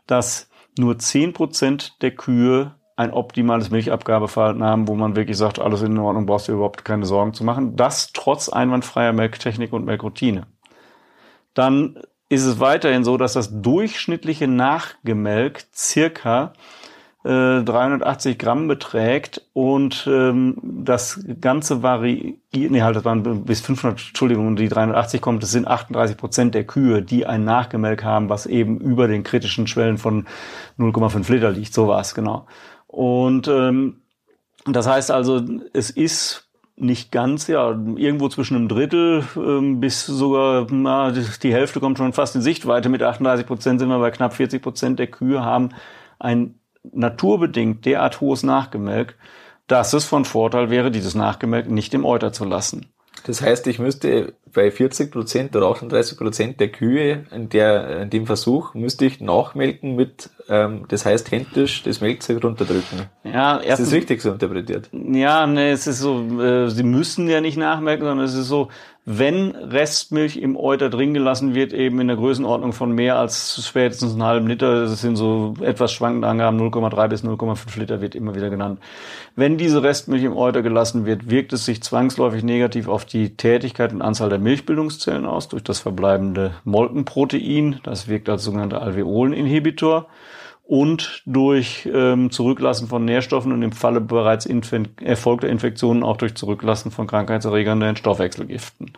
[0.07, 5.83] dass nur zehn Prozent der Kühe ein optimales Milchabgabeverhalten haben, wo man wirklich sagt, alles
[5.83, 7.77] in Ordnung, brauchst du überhaupt keine Sorgen zu machen.
[7.77, 10.47] Das trotz einwandfreier Melktechnik und Melkroutine.
[11.55, 16.53] Dann ist es weiterhin so, dass das durchschnittliche Nachgemelk circa
[17.29, 24.01] 380 äh, Gramm beträgt und ähm, das Ganze variiert, nee, halt, das waren bis 500,
[24.09, 28.47] Entschuldigung, die 380 kommt, das sind 38 Prozent der Kühe, die ein Nachgemelk haben, was
[28.47, 30.27] eben über den kritischen Schwellen von
[30.79, 32.47] 0,5 Liter liegt, so war es, genau.
[32.87, 34.01] Und ähm,
[34.64, 40.67] das heißt also, es ist nicht ganz, ja, irgendwo zwischen einem Drittel ähm, bis sogar,
[40.71, 42.88] na, die Hälfte kommt schon fast in Sichtweite.
[42.88, 45.71] Mit 38 Prozent sind wir bei knapp 40 Prozent der Kühe haben
[46.19, 46.55] ein
[46.93, 49.17] naturbedingt derart hohes Nachgemelk,
[49.67, 52.87] dass es von Vorteil wäre, dieses Nachgemelk nicht im Euter zu lassen.
[53.25, 58.11] Das heißt, ich müsste bei 40 Prozent oder 38 Prozent der Kühe in, der, in
[58.11, 63.07] dem Versuch müsste ich nachmelken mit, ähm, das heißt händisch das Melkzeug runterdrücken.
[63.25, 64.88] Ja, erstens, ist das richtig so interpretiert?
[64.93, 68.69] Ja, ne, es ist so, äh, sie müssen ja nicht nachmelken, sondern es ist so,
[69.11, 74.12] wenn Restmilch im Euter drin gelassen wird, eben in der Größenordnung von mehr als spätestens
[74.12, 78.35] einen halben Liter, das sind so etwas schwankende Angaben, 0,3 bis 0,5 Liter wird immer
[78.35, 78.81] wieder genannt.
[79.35, 83.94] Wenn diese Restmilch im Euter gelassen wird, wirkt es sich zwangsläufig negativ auf die Tätigkeit
[83.94, 87.81] und Anzahl der Milchbildungszellen aus durch das verbleibende Molkenprotein.
[87.85, 90.07] Das wirkt als sogenannter Alveoleninhibitor
[90.69, 94.47] und durch ähm, Zurücklassen von Nährstoffen und im Falle bereits
[95.01, 98.93] erfolgter Infektionen auch durch Zurücklassen von Krankheitserregern den Stoffwechselgiften.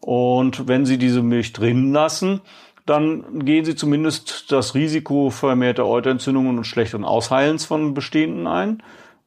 [0.00, 2.40] Und wenn Sie diese Milch drin lassen,
[2.86, 8.82] dann gehen Sie zumindest das Risiko vermehrter Euterentzündungen und schlechteren Ausheilens von bestehenden ein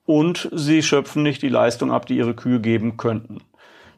[0.07, 3.41] und Sie schöpfen nicht die Leistung ab, die Ihre Kühe geben könnten.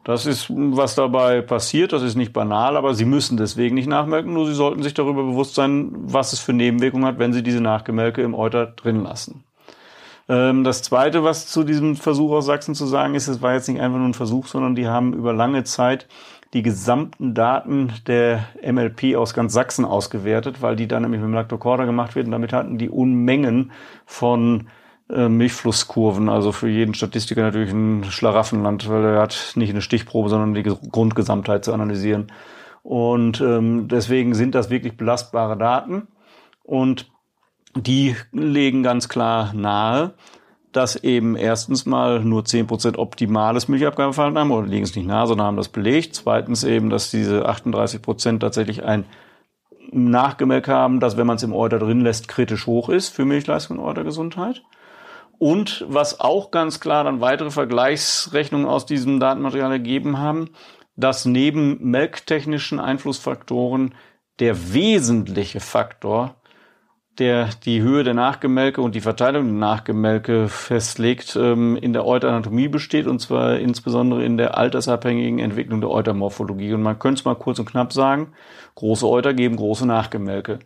[0.08, 1.92] Das ist, was dabei passiert.
[1.92, 4.32] Das ist nicht banal, aber Sie müssen deswegen nicht nachmelken.
[4.32, 7.60] Nur Sie sollten sich darüber bewusst sein, was es für Nebenwirkungen hat, wenn Sie diese
[7.60, 9.44] Nachgemelke im Euter drin lassen.
[10.26, 13.68] Ähm, das Zweite, was zu diesem Versuch aus Sachsen zu sagen ist, es war jetzt
[13.68, 16.06] nicht einfach nur ein Versuch, sondern die haben über lange Zeit
[16.54, 21.34] die gesamten Daten der MLP aus ganz Sachsen ausgewertet, weil die dann nämlich mit dem
[21.34, 23.72] Lactocorda gemacht wird und damit hatten die Unmengen
[24.06, 24.68] von
[25.10, 30.54] Milchflusskurven, also für jeden Statistiker natürlich ein Schlaraffenland, weil er hat nicht eine Stichprobe, sondern
[30.54, 32.30] die Grundgesamtheit zu analysieren.
[32.82, 36.08] Und ähm, deswegen sind das wirklich belastbare Daten
[36.62, 37.10] und
[37.74, 40.14] die legen ganz klar nahe,
[40.72, 45.26] dass eben erstens mal nur zehn Prozent optimales Milchabgabeverhalten haben, oder liegen es nicht nahe,
[45.26, 46.14] sondern haben das belegt.
[46.14, 49.04] Zweitens eben, dass diese 38 Prozent tatsächlich ein
[49.90, 53.78] Nachgemerkt haben, dass wenn man es im Euter drin lässt, kritisch hoch ist für Milchleistung
[53.78, 54.62] und Eutergesundheit.
[55.38, 60.50] Und was auch ganz klar dann weitere Vergleichsrechnungen aus diesem Datenmaterial ergeben haben,
[60.96, 63.94] dass neben melktechnischen Einflussfaktoren
[64.40, 66.34] der wesentliche Faktor,
[67.18, 72.68] der die Höhe der Nachgemelke und die Verteilung der Nachgemelke festlegt, ähm, in der Euteranatomie
[72.68, 76.72] besteht, und zwar insbesondere in der altersabhängigen Entwicklung der Eutermorphologie.
[76.72, 78.32] Und man könnte es mal kurz und knapp sagen,
[78.74, 80.60] große Euter geben große Nachgemelke.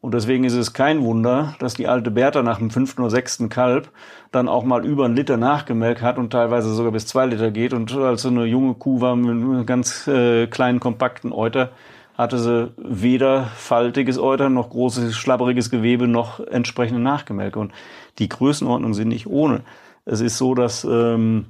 [0.00, 3.50] Und deswegen ist es kein Wunder, dass die alte Bertha nach dem fünften oder sechsten
[3.50, 3.90] Kalb
[4.32, 7.74] dann auch mal über einen Liter nachgemelkt hat und teilweise sogar bis zwei Liter geht.
[7.74, 11.72] Und als sie eine junge Kuh war mit einem ganz äh, kleinen, kompakten Euter,
[12.16, 17.58] hatte sie weder faltiges Euter noch großes, schlabberiges Gewebe noch entsprechende Nachgemelke.
[17.58, 17.72] Und
[18.18, 19.62] die Größenordnungen sind nicht ohne.
[20.06, 21.46] Es ist so, dass ähm,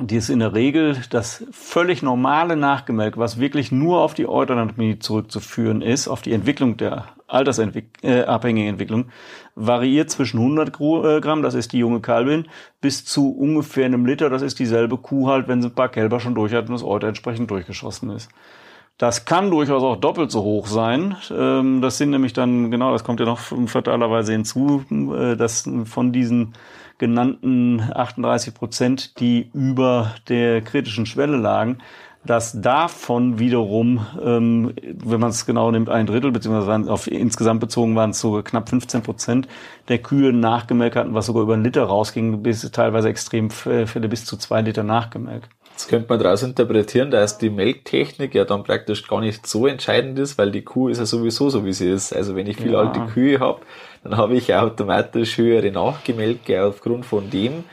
[0.00, 4.98] die ist in der Regel das völlig normale Nachgemelk, was wirklich nur auf die Euteranatomie
[4.98, 9.06] zurückzuführen ist, auf die Entwicklung der altersabhängigen äh, Entwicklung,
[9.54, 12.46] variiert zwischen 100 äh, Gramm, das ist die junge Kalbin,
[12.80, 16.18] bis zu ungefähr einem Liter, das ist dieselbe Kuh halt, wenn sie ein paar Kälber
[16.18, 18.30] schon durch hat und das Euter entsprechend durchgeschossen ist.
[18.98, 21.16] Das kann durchaus auch doppelt so hoch sein.
[21.30, 26.12] Ähm, das sind nämlich dann, genau, das kommt ja noch fatalerweise hinzu, äh, dass von
[26.12, 26.52] diesen
[27.00, 31.78] genannten 38 Prozent, die über der kritischen Schwelle lagen,
[32.26, 37.96] dass davon wiederum, ähm, wenn man es genau nimmt, ein Drittel, beziehungsweise auf insgesamt bezogen
[37.96, 39.48] waren es sogar knapp 15 Prozent
[39.88, 44.36] der Kühe nachgemelkt hatten, was sogar über einen Liter rausging, bis teilweise Extremfälle bis zu
[44.36, 45.48] zwei Liter nachgemelkt.
[45.70, 50.18] Jetzt könnte man daraus interpretieren, dass die Melktechnik ja dann praktisch gar nicht so entscheidend
[50.18, 52.14] ist, weil die Kuh ist ja sowieso so, wie sie ist.
[52.14, 52.80] Also wenn ich viele ja.
[52.80, 53.62] alte Kühe habe,
[54.02, 57.64] dann habe ich automatisch höhere Nachgemelke aufgrund von dem,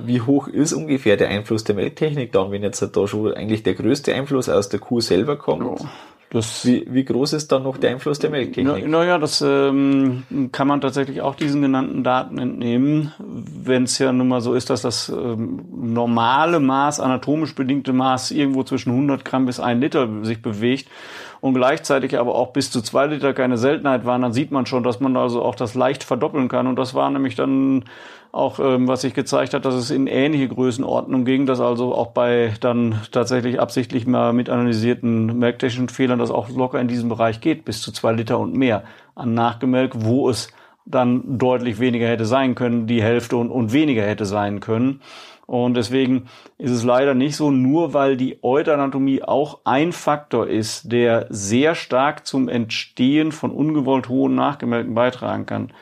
[0.00, 3.74] wie hoch ist ungefähr der Einfluss der Melktechnik dann, wenn jetzt da schon eigentlich der
[3.74, 5.80] größte Einfluss aus der Kuh selber kommt?
[5.80, 5.86] Ja.
[6.30, 8.86] Das, wie, wie groß ist dann noch der Einfluss der Melktechnik?
[8.86, 14.12] Naja, na das ähm, kann man tatsächlich auch diesen genannten Daten entnehmen, wenn es ja
[14.12, 19.24] nun mal so ist, dass das ähm, normale Maß, anatomisch bedingte Maß irgendwo zwischen 100
[19.24, 20.90] Gramm bis 1 Liter sich bewegt
[21.40, 24.82] und gleichzeitig aber auch bis zu 2 Liter keine Seltenheit waren, dann sieht man schon,
[24.82, 26.66] dass man also auch das leicht verdoppeln kann.
[26.66, 27.84] Und das war nämlich dann
[28.30, 32.08] auch ähm, was sich gezeigt hat, dass es in ähnliche Größenordnung ging, dass also auch
[32.08, 37.40] bei dann tatsächlich absichtlich mal mit analysierten melktechnischen Fehlern das auch locker in diesem Bereich
[37.40, 40.48] geht, bis zu zwei Liter und mehr an Nachgemelk, wo es
[40.90, 45.00] dann deutlich weniger hätte sein können, die Hälfte und, und weniger hätte sein können.
[45.46, 50.92] Und deswegen ist es leider nicht so, nur weil die Euteranatomie auch ein Faktor ist,
[50.92, 55.72] der sehr stark zum Entstehen von ungewollt hohen Nachgemelken beitragen kann,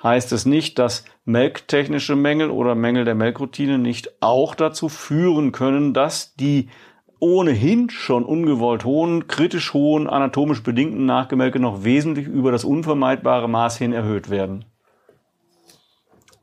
[0.00, 5.92] heißt es nicht, dass melktechnische Mängel oder Mängel der Melkroutine nicht auch dazu führen können,
[5.92, 6.68] dass die
[7.18, 13.78] ohnehin schon ungewollt hohen, kritisch hohen, anatomisch bedingten Nachgemelke noch wesentlich über das unvermeidbare Maß
[13.78, 14.64] hin erhöht werden.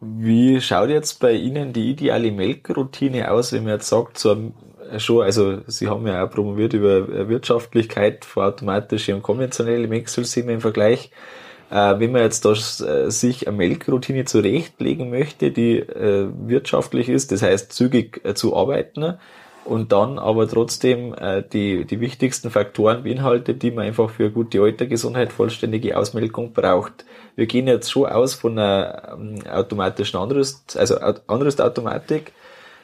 [0.02, 4.52] Wie schaut jetzt bei Ihnen die ideale Melkroutine aus, wenn man jetzt sagt, so
[4.98, 10.62] schon, also Sie haben ja auch promoviert über Wirtschaftlichkeit für automatische und konventionelle Melksysteme im
[10.62, 11.12] Vergleich.
[11.72, 17.32] Äh, wenn man jetzt da äh, sich eine Melkroutine zurechtlegen möchte, die äh, wirtschaftlich ist,
[17.32, 19.18] das heißt zügig äh, zu arbeiten,
[19.66, 24.62] und dann aber trotzdem äh, die, die wichtigsten Faktoren beinhaltet, die man einfach für gute
[24.62, 27.06] Altergesundheit, vollständige Ausmelkung braucht.
[27.36, 32.34] Wir gehen jetzt schon aus von einer ähm, automatischen Anrüst, also Anrüstautomatik.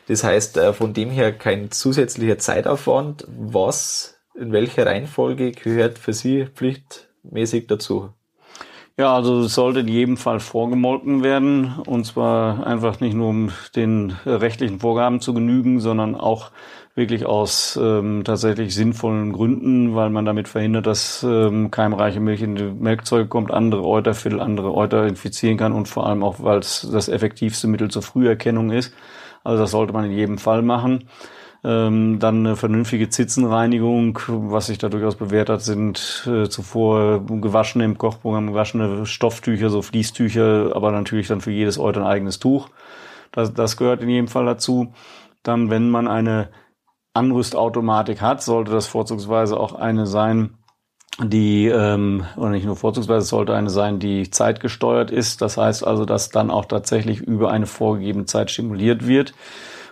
[0.08, 3.28] Das heißt, äh, von dem her kein zusätzlicher Zeitaufwand.
[3.28, 8.14] Was, in welcher Reihenfolge gehört für Sie pflichtmäßig dazu?
[9.00, 11.76] Ja, also es sollte in jedem Fall vorgemolken werden.
[11.86, 16.52] Und zwar einfach nicht nur um den rechtlichen Vorgaben zu genügen, sondern auch
[16.96, 22.58] wirklich aus ähm, tatsächlich sinnvollen Gründen, weil man damit verhindert, dass ähm, keimreiche Milch in
[22.58, 26.86] die Melkzeuge kommt, andere Euterviertel, andere Euter infizieren kann und vor allem auch, weil es
[26.92, 28.94] das effektivste Mittel zur Früherkennung ist.
[29.46, 31.08] Also das sollte man in jedem Fall machen.
[31.62, 37.84] Ähm, dann eine vernünftige Zitzenreinigung, was sich da durchaus bewährt hat, sind äh, zuvor gewaschene
[37.84, 42.70] im Kochprogramm, gewaschene Stofftücher, so Fließtücher, aber natürlich dann für jedes Euter ein eigenes Tuch.
[43.34, 44.94] Das, das gehört in jedem Fall dazu.
[45.44, 46.50] Dann, wenn man eine
[47.14, 50.58] Anrüstautomatik hat, sollte das vorzugsweise auch eine sein,
[51.22, 55.42] die, ähm, oder nicht nur vorzugsweise, sollte eine sein, die zeitgesteuert ist.
[55.42, 59.34] Das heißt also, dass dann auch tatsächlich über eine vorgegebene Zeit stimuliert wird.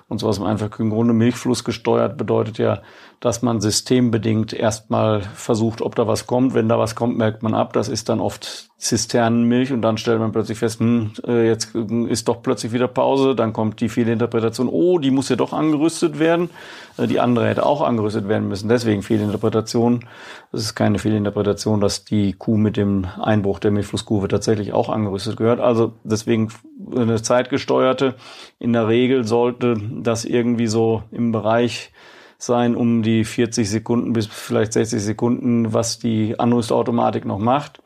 [0.07, 2.81] Und so aus dem einfachen Grunde Milchfluss gesteuert bedeutet ja,
[3.19, 6.53] dass man systembedingt erstmal versucht, ob da was kommt.
[6.53, 7.73] Wenn da was kommt, merkt man ab.
[7.73, 12.27] Das ist dann oft Zisternenmilch und dann stellt man plötzlich fest, hm, äh, jetzt ist
[12.27, 13.35] doch plötzlich wieder Pause.
[13.35, 16.51] Dann kommt die Fehlinterpretation, oh, die muss ja doch angerüstet werden.
[16.97, 18.69] Äh, die andere hätte auch angerüstet werden müssen.
[18.69, 20.05] Deswegen Fehlinterpretation.
[20.51, 25.37] Es ist keine Fehlinterpretation, dass die Kuh mit dem Einbruch der Milchflusskurve tatsächlich auch angerüstet
[25.37, 25.59] gehört.
[25.59, 26.49] Also deswegen
[26.95, 28.13] eine zeitgesteuerte.
[28.59, 31.91] In der Regel sollte das irgendwie so im Bereich
[32.37, 37.81] sein um die 40 Sekunden bis vielleicht 60 Sekunden, was die Anrüstautomatik noch macht.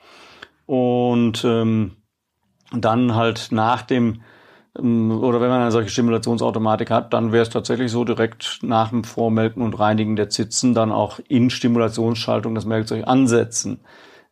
[0.66, 1.98] Und ähm,
[2.72, 4.22] dann halt nach dem
[4.78, 8.90] ähm, oder wenn man eine solche Stimulationsautomatik hat, dann wäre es tatsächlich so direkt nach
[8.90, 13.82] dem Vormelken und Reinigen der Zitzen dann auch in Stimulationsschaltung das Melkzeug ansetzen.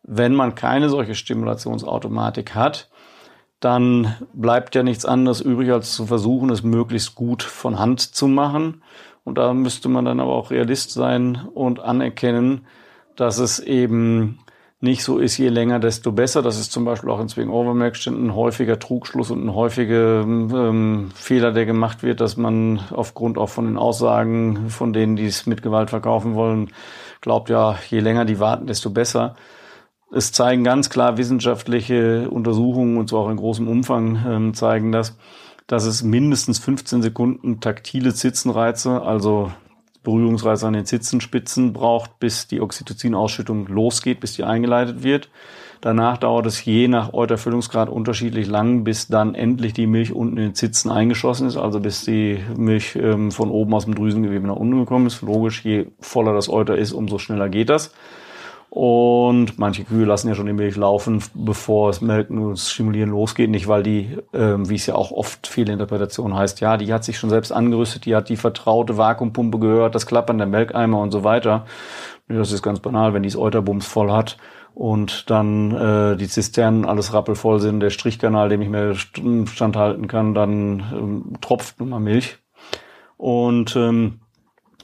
[0.02, 2.88] Wenn man keine solche Stimulationsautomatik hat,
[3.60, 8.26] dann bleibt ja nichts anderes übrig, als zu versuchen, es möglichst gut von Hand zu
[8.26, 8.82] machen.
[9.30, 12.66] Und da müsste man dann aber auch Realist sein und anerkennen,
[13.14, 14.40] dass es eben
[14.80, 16.42] nicht so ist, je länger, desto besser.
[16.42, 21.10] Das ist zum Beispiel auch in Swing Overmerkständen ein häufiger Trugschluss und ein häufiger ähm,
[21.14, 25.46] Fehler, der gemacht wird, dass man aufgrund auch von den Aussagen von denen, die es
[25.46, 26.72] mit Gewalt verkaufen wollen,
[27.20, 29.36] glaubt ja, je länger die warten, desto besser.
[30.10, 35.16] Es zeigen ganz klar wissenschaftliche Untersuchungen und zwar auch in großem Umfang ähm, zeigen das,
[35.66, 39.52] dass es mindestens 15 Sekunden taktile Zitzenreize, also
[40.02, 45.28] Berührungsreize an den Zitzenspitzen braucht, bis die Oxytocin-Ausschüttung losgeht, bis die eingeleitet wird.
[45.82, 50.42] Danach dauert es je nach Euterfüllungsgrad unterschiedlich lang, bis dann endlich die Milch unten in
[50.42, 54.56] den Zitzen eingeschossen ist, also bis die Milch ähm, von oben aus dem Drüsengewebe nach
[54.56, 55.22] unten gekommen ist.
[55.22, 57.94] Logisch, je voller das Euter ist, umso schneller geht das.
[58.70, 63.10] Und manche Kühe lassen ja schon die Milch laufen, bevor das Melken und das Stimulieren
[63.10, 63.50] losgeht.
[63.50, 67.02] Nicht, weil die, ähm, wie es ja auch oft viele Interpretationen heißt, ja, die hat
[67.02, 71.10] sich schon selbst angerüstet, die hat die vertraute Vakuumpumpe gehört, das Klappern der Melkeimer und
[71.10, 71.66] so weiter.
[72.28, 74.36] Das ist ganz banal, wenn die das Euterbums voll hat
[74.74, 80.32] und dann äh, die Zisternen alles rappelvoll sind, der Strichkanal, dem ich mir standhalten kann,
[80.32, 82.38] dann ähm, tropft nun mal Milch.
[83.16, 84.20] Und ähm,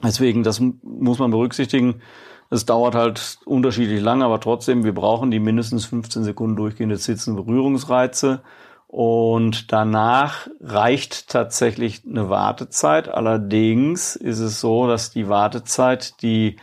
[0.02, 2.02] deswegen, das muss man berücksichtigen.
[2.50, 8.42] Es dauert halt unterschiedlich lang, aber trotzdem, wir brauchen die mindestens 15 Sekunden durchgehende Sitzen-Berührungsreize.
[8.86, 13.08] Und danach reicht tatsächlich eine Wartezeit.
[13.08, 16.56] Allerdings ist es so, dass die Wartezeit, die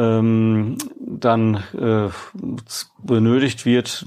[0.00, 2.08] ähm, dann äh,
[3.02, 4.06] benötigt wird,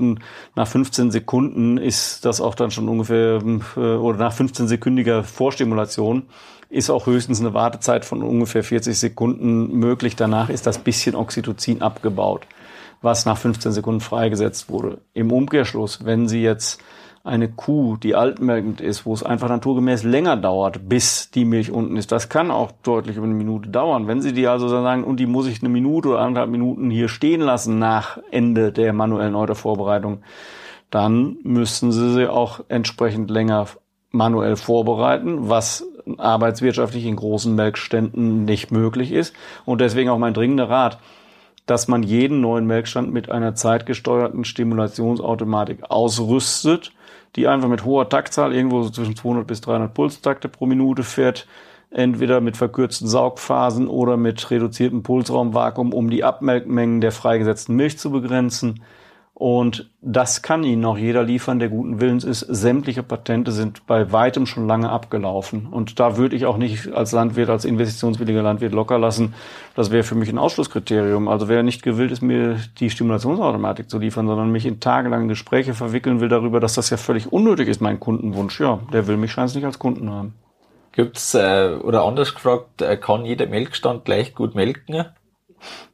[0.56, 3.42] nach 15 Sekunden ist das auch dann schon ungefähr,
[3.78, 6.24] äh, oder nach 15 sekündiger Vorstimulation
[6.70, 10.16] ist auch höchstens eine Wartezeit von ungefähr 40 Sekunden möglich.
[10.16, 12.48] Danach ist das bisschen Oxytocin abgebaut,
[13.04, 15.00] was nach 15 Sekunden freigesetzt wurde.
[15.14, 16.82] Im Umkehrschluss, wenn Sie jetzt
[17.24, 21.96] eine Kuh, die altmelkend ist, wo es einfach naturgemäß länger dauert, bis die Milch unten
[21.96, 22.12] ist.
[22.12, 24.08] Das kann auch deutlich über eine Minute dauern.
[24.08, 27.08] Wenn Sie die also sagen, und die muss ich eine Minute oder anderthalb Minuten hier
[27.08, 30.22] stehen lassen nach Ende der manuellen Eutervorbereitung,
[30.90, 33.68] dann müssen Sie sie auch entsprechend länger
[34.12, 39.34] manuell vorbereiten, was arbeitswirtschaftlich in großen Melkständen nicht möglich ist.
[39.64, 41.00] Und deswegen auch mein dringender Rat,
[41.66, 46.92] dass man jeden neuen Melkstand mit einer zeitgesteuerten Stimulationsautomatik ausrüstet,
[47.36, 51.48] die einfach mit hoher Taktzahl irgendwo so zwischen 200 bis 300 Pulstakte pro Minute fährt,
[51.90, 58.12] entweder mit verkürzten Saugphasen oder mit reduziertem Pulsraumvakuum, um die Abmelkmengen der freigesetzten Milch zu
[58.12, 58.82] begrenzen
[59.36, 62.42] Und das kann Ihnen auch jeder liefern, der guten Willens ist.
[62.42, 65.66] Sämtliche Patente sind bei weitem schon lange abgelaufen.
[65.66, 69.34] Und da würde ich auch nicht als Landwirt, als investitionswilliger Landwirt locker lassen.
[69.76, 71.28] Das wäre für mich ein Ausschlusskriterium.
[71.28, 75.74] Also wer nicht gewillt ist, mir die Stimulationsautomatik zu liefern, sondern mich in tagelangen Gespräche
[75.74, 79.32] verwickeln will darüber, dass das ja völlig unnötig ist, mein Kundenwunsch, ja, der will mich
[79.32, 80.36] scheinbar nicht als Kunden haben.
[80.92, 85.06] Gibt's, äh, oder anders gefragt, äh, kann jeder Melkstand gleich gut melken?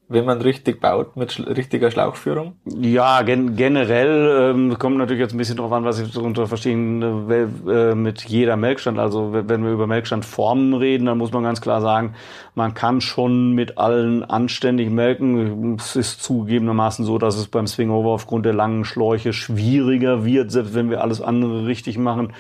[0.10, 2.54] Wenn man richtig baut mit sch richtiger Schlauchführung?
[2.66, 7.30] Ja, gen generell ähm, kommt natürlich jetzt ein bisschen darauf an, was ich darunter verstehen
[7.30, 8.98] äh, äh, mit jeder Melkstand.
[8.98, 12.16] Also wenn wir über Melkstandformen reden, dann muss man ganz klar sagen,
[12.56, 15.76] man kann schon mit allen anständig melken.
[15.80, 20.74] Es ist zugegebenermaßen so, dass es beim Swingover aufgrund der langen Schläuche schwieriger wird, selbst
[20.74, 22.34] wenn wir alles andere richtig machen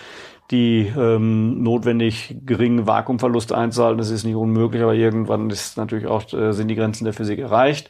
[0.51, 3.99] die ähm, notwendig geringen Vakuumverluste einzuhalten.
[3.99, 7.39] Das ist nicht unmöglich, aber irgendwann ist natürlich auch, äh, sind die Grenzen der Physik
[7.39, 7.89] erreicht.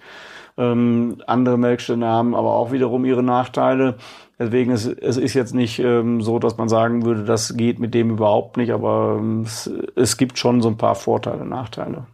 [0.57, 3.95] Ähm, andere Melkstände haben aber auch wiederum ihre Nachteile.
[4.38, 7.93] Deswegen ist es ist jetzt nicht ähm, so, dass man sagen würde, das geht mit
[7.93, 12.07] dem überhaupt nicht, aber ähm, es, es gibt schon so ein paar Vorteile, Nachteile.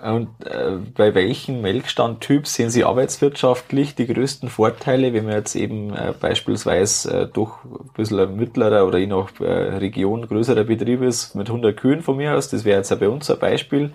[0.00, 5.94] Und äh, bei welchem Melkstandtyp sehen Sie arbeitswirtschaftlich die größten Vorteile, wenn man jetzt eben
[5.94, 11.02] äh, beispielsweise äh, durch ein bisschen ein mittlerer oder je nach äh, Region größerer Betrieb
[11.02, 13.92] ist, mit 100 Kühen von mir aus, das wäre jetzt bei uns ein Beispiel.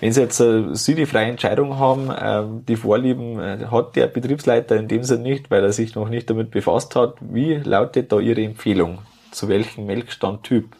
[0.00, 4.08] Wenn Sie jetzt äh, Sie die freie Entscheidung haben, äh, die Vorlieben äh, hat der
[4.08, 8.10] Betriebsleiter in dem Sinne nicht, weil er sich noch nicht damit befasst hat, wie lautet
[8.10, 8.98] da Ihre Empfehlung?
[9.30, 10.76] Zu welchem Melkstandtyp?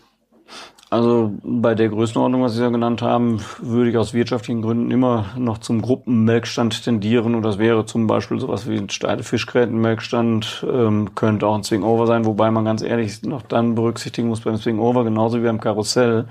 [0.88, 5.26] Also bei der Größenordnung, was Sie ja genannt haben, würde ich aus wirtschaftlichen Gründen immer
[5.36, 7.34] noch zum Gruppenmelkstand tendieren.
[7.34, 12.06] Und das wäre zum Beispiel sowas wie ein steile Fischgrätenmelkstand, ähm, könnte auch ein Swingover
[12.06, 16.26] sein, wobei man ganz ehrlich noch dann berücksichtigen muss beim Swingover, genauso wie beim Karussell,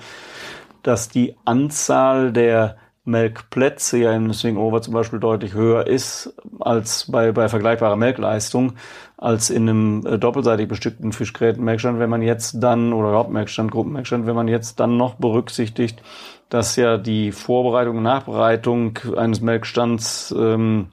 [0.84, 7.32] dass die Anzahl der Melkplätze ja im Swingover zum Beispiel deutlich höher ist als bei,
[7.32, 8.74] bei vergleichbarer Melkleistung
[9.18, 14.28] als in einem äh, doppelseitig bestückten Fischgrätenmelkstand, wenn man jetzt dann, oder überhaupt Melkstand, Gruppenmelkstand,
[14.28, 16.02] wenn man jetzt dann noch berücksichtigt,
[16.50, 20.88] dass ja die Vorbereitung Nachbereitung eines Melkstands ähm,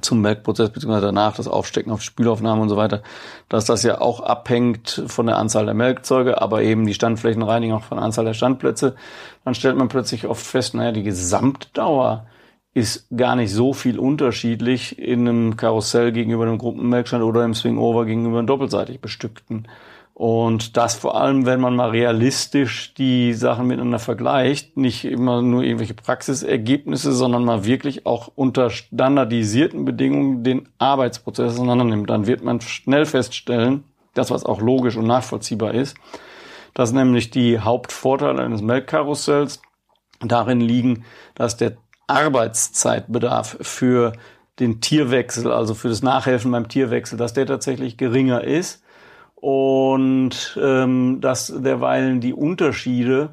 [0.00, 3.02] zum Melkprozess beziehungsweise danach das Aufstecken auf Spülaufnahme und so weiter,
[3.48, 7.84] dass das ja auch abhängt von der Anzahl der Melkzeuge, aber eben die Standflächenreinigung auch
[7.84, 8.94] von der Anzahl der Standplätze,
[9.44, 12.26] dann stellt man plötzlich oft fest, naja, die Gesamtdauer
[12.72, 18.06] ist gar nicht so viel unterschiedlich in einem Karussell gegenüber einem Gruppenmelkstand oder im Swingover
[18.06, 19.66] gegenüber einem doppelseitig bestückten.
[20.14, 25.62] Und das vor allem, wenn man mal realistisch die Sachen miteinander vergleicht, nicht immer nur
[25.62, 32.44] irgendwelche Praxisergebnisse, sondern mal wirklich auch unter standardisierten Bedingungen den Arbeitsprozess auseinander nimmt, dann wird
[32.44, 35.96] man schnell feststellen, das was auch logisch und nachvollziehbar ist,
[36.74, 39.62] dass nämlich die Hauptvorteile eines Melkkarussells
[40.20, 41.04] darin liegen,
[41.34, 41.78] dass der
[42.10, 44.12] Arbeitszeitbedarf für
[44.58, 48.82] den Tierwechsel, also für das Nachhelfen beim Tierwechsel, dass der tatsächlich geringer ist
[49.36, 53.30] und ähm, dass derweilen die Unterschiede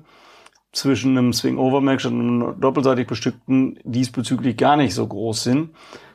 [0.72, 5.72] zwischen einem Swing-Over-Match und einem doppelseitig bestückten diesbezüglich gar nicht so groß sind,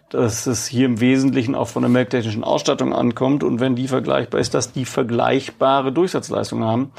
[0.09, 4.41] dass es hier im Wesentlichen auch von der melktechnischen Ausstattung ankommt und wenn die vergleichbar
[4.41, 6.93] ist, dass die vergleichbare Durchsatzleistung haben.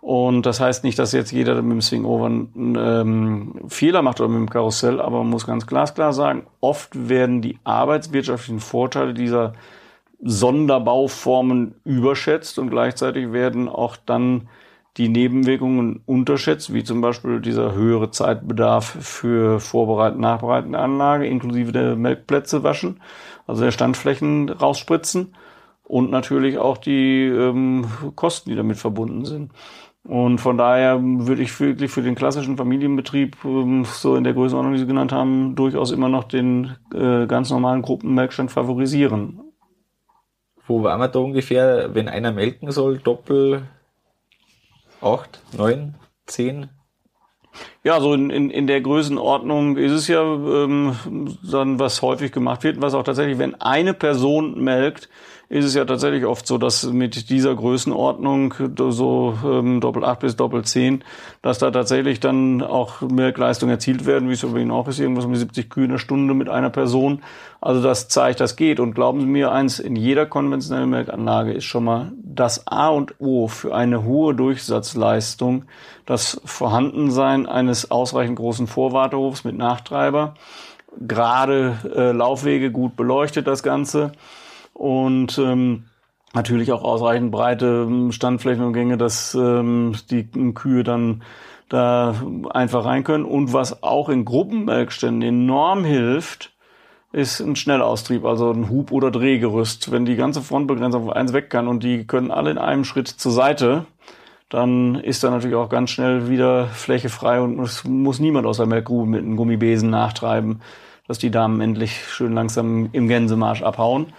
[0.00, 4.28] Und das heißt nicht, dass jetzt jeder mit dem Swing-Over einen ähm, Fehler macht oder
[4.28, 9.54] mit dem Karussell, aber man muss ganz glasklar sagen, oft werden die arbeitswirtschaftlichen Vorteile dieser
[10.22, 14.48] Sonderbauformen überschätzt und gleichzeitig werden auch dann
[14.96, 21.94] die Nebenwirkungen unterschätzt, wie zum Beispiel dieser höhere Zeitbedarf für vorbereitende, nachbereitende Anlage, inklusive der
[21.94, 23.00] Melkplätze waschen,
[23.46, 25.34] also der Standflächen rausspritzen
[25.84, 27.86] und natürlich auch die ähm,
[28.16, 29.52] Kosten, die damit verbunden sind.
[30.04, 34.72] Und von daher würde ich wirklich für den klassischen Familienbetrieb, ähm, so in der Größenordnung,
[34.72, 39.40] die Sie genannt haben, durchaus immer noch den äh, ganz normalen Gruppenmelkstand favorisieren.
[40.66, 43.62] Wo waren wir da ungefähr, wenn einer melken soll, Doppel
[45.00, 45.94] acht, neun,
[46.26, 46.70] zehn?
[47.82, 50.94] Ja, so in, in, in der Größenordnung ist es ja ähm,
[51.50, 55.08] dann, was häufig gemacht wird, was auch tatsächlich, wenn eine Person melkt,
[55.50, 58.52] ist es ja tatsächlich oft so, dass mit dieser Größenordnung,
[58.90, 61.02] so ähm, Doppel 8 bis Doppel 10,
[61.40, 65.24] dass da tatsächlich dann auch mehr Leistung erzielt werden, wie es Ihnen auch ist, irgendwas
[65.24, 67.22] um die 70 Kühe eine Stunde mit einer Person.
[67.62, 68.78] Also das zeigt, das geht.
[68.78, 73.14] Und glauben Sie mir eins, in jeder konventionellen Melkanlage ist schon mal das A und
[73.18, 75.64] O für eine hohe Durchsatzleistung
[76.04, 80.34] das Vorhandensein eines ausreichend großen Vorwartehofs mit Nachtreiber,
[81.00, 84.12] gerade äh, Laufwege gut beleuchtet das Ganze
[84.78, 85.84] und ähm,
[86.34, 90.24] natürlich auch ausreichend breite ähm, Standflächenumgänge, dass ähm, die
[90.54, 91.22] Kühe dann
[91.68, 92.14] da
[92.50, 93.24] einfach rein können.
[93.24, 96.52] Und was auch in Gruppenmelkständen enorm hilft,
[97.12, 99.90] ist ein Schnellaustrieb, also ein Hub- oder Drehgerüst.
[99.90, 103.08] Wenn die ganze Frontbegrenzung auf eins weg kann und die können alle in einem Schritt
[103.08, 103.86] zur Seite,
[104.48, 108.58] dann ist da natürlich auch ganz schnell wieder Fläche frei und es muss niemand aus
[108.58, 110.62] der Melkgrube mit einem Gummibesen nachtreiben,
[111.08, 114.12] dass die Damen endlich schön langsam im Gänsemarsch abhauen.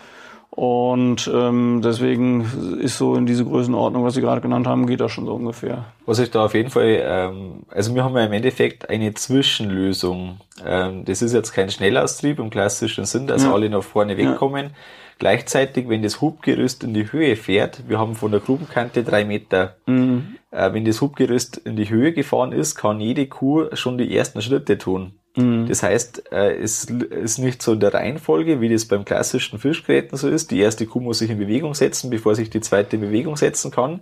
[0.60, 2.41] Und ähm, deswegen
[2.82, 5.86] ist so in diese Größenordnung, was Sie gerade genannt haben, geht das schon so ungefähr.
[6.05, 10.41] Was ich da auf jeden Fall, ähm, also wir haben ja im Endeffekt eine Zwischenlösung.
[10.66, 13.53] Ähm, das ist jetzt kein Schnellaustrieb im klassischen Sinn, dass ja.
[13.53, 14.66] alle nach vorne wegkommen.
[14.66, 14.72] Ja.
[15.18, 19.78] Gleichzeitig, wenn das Hubgerüst in die Höhe fährt, wir haben von der Grubenkante drei Meter,
[19.86, 20.36] mhm.
[20.51, 24.41] äh, wenn das Hubgerüst in die Höhe gefahren ist, kann jede Kuh schon die ersten
[24.41, 25.14] Schritte tun.
[25.40, 25.68] Mhm.
[25.68, 30.18] Das heißt, äh, es ist nicht so in der Reihenfolge, wie das beim klassischen Fischgräten
[30.18, 30.52] so ist.
[30.52, 33.72] Die erste Kuh muss sich in Bewegung setzen, bevor sich die zweite in Bewegung setzen
[33.72, 34.02] kann.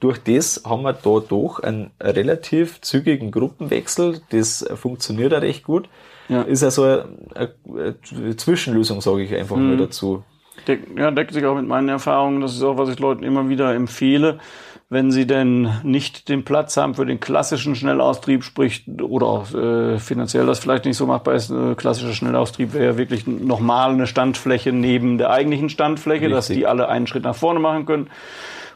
[0.00, 4.20] Durch das haben wir da doch einen relativ zügigen Gruppenwechsel.
[4.30, 5.88] Das funktioniert auch recht gut.
[6.28, 6.42] Ja.
[6.42, 7.04] Ist also
[7.34, 9.70] eine, eine Zwischenlösung, sage ich einfach mhm.
[9.70, 10.24] mal dazu.
[10.66, 12.40] Deck, ja, deckt sich auch mit meinen Erfahrungen.
[12.40, 14.40] Das ist auch, was ich Leuten immer wieder empfehle
[14.92, 19.98] wenn sie denn nicht den Platz haben für den klassischen Schnellaustrieb, sprich, oder auch äh,
[19.98, 24.06] finanziell das vielleicht nicht so machbar ist, äh, klassischer Schnellaustrieb wäre ja wirklich nochmal eine
[24.06, 26.36] Standfläche neben der eigentlichen Standfläche, Richtig.
[26.36, 28.10] dass die alle einen Schritt nach vorne machen können.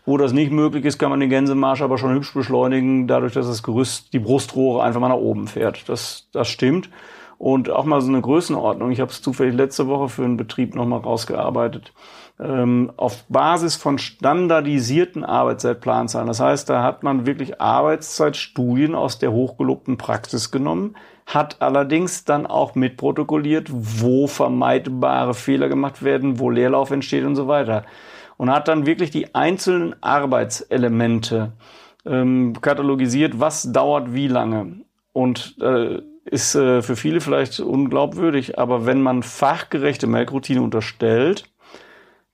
[0.06, 3.46] Wo das nicht möglich ist, kann man den Gänsemarsch aber schon hübsch beschleunigen, dadurch, dass
[3.46, 5.86] das Gerüst, die Brustrohre einfach mal nach oben fährt.
[5.86, 6.88] Das, das stimmt.
[7.36, 8.90] Und auch mal so eine Größenordnung.
[8.90, 11.92] Ich habe es zufällig letzte Woche für einen Betrieb nochmal rausgearbeitet
[12.38, 16.28] ähm, auf Basis von standardisierten Arbeitszeitplanzahlen.
[16.28, 22.46] Das heißt, da hat man wirklich Arbeitszeitstudien aus der hochgelobten Praxis genommen, hat allerdings dann
[22.46, 27.84] auch mitprotokolliert, wo vermeidbare Fehler gemacht werden, wo Leerlauf entsteht und so weiter.
[28.36, 31.52] Und hat dann wirklich die einzelnen Arbeitselemente
[32.04, 34.84] ähm, katalogisiert, was dauert wie lange.
[35.12, 41.48] Und äh, ist äh, für viele vielleicht unglaubwürdig, aber wenn man fachgerechte Melkroutine unterstellt,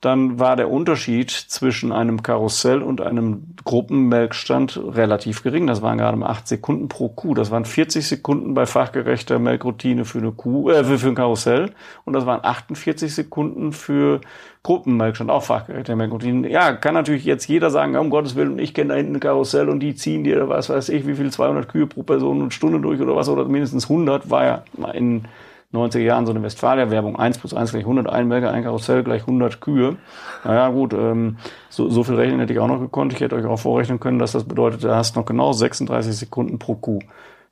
[0.02, 5.68] dann war der Unterschied zwischen einem Karussell und einem Gruppenmelkstand relativ gering.
[5.68, 7.34] Das waren gerade mal acht Sekunden pro Kuh.
[7.34, 11.70] Das waren 40 Sekunden bei fachgerechter Melkroutine für eine Kuh, äh, für, ein Karussell.
[12.04, 14.20] Und das waren 48 Sekunden für
[14.64, 16.50] Gruppenmelkstand, auch fachgerechter Melkroutine.
[16.50, 19.68] Ja, kann natürlich jetzt jeder sagen, um Gottes Willen, ich kenne da hinten ein Karussell
[19.68, 22.80] und die ziehen dir, was weiß ich, wie viel, 200 Kühe pro Person und Stunde
[22.80, 25.26] durch oder was, oder mindestens 100, war ja in
[25.72, 29.22] 90er Jahren so eine Westfalia-Werbung, 1 plus 1 gleich 100, ein Melker, ein Karussell gleich
[29.22, 29.96] 100 Kühe.
[30.44, 31.38] Naja gut, ähm,
[31.70, 33.12] so, so viel rechnen hätte ich auch noch gekonnt.
[33.12, 36.58] Ich hätte euch auch vorrechnen können, dass das bedeutet, du hast noch genau 36 Sekunden
[36.58, 37.00] pro Kuh.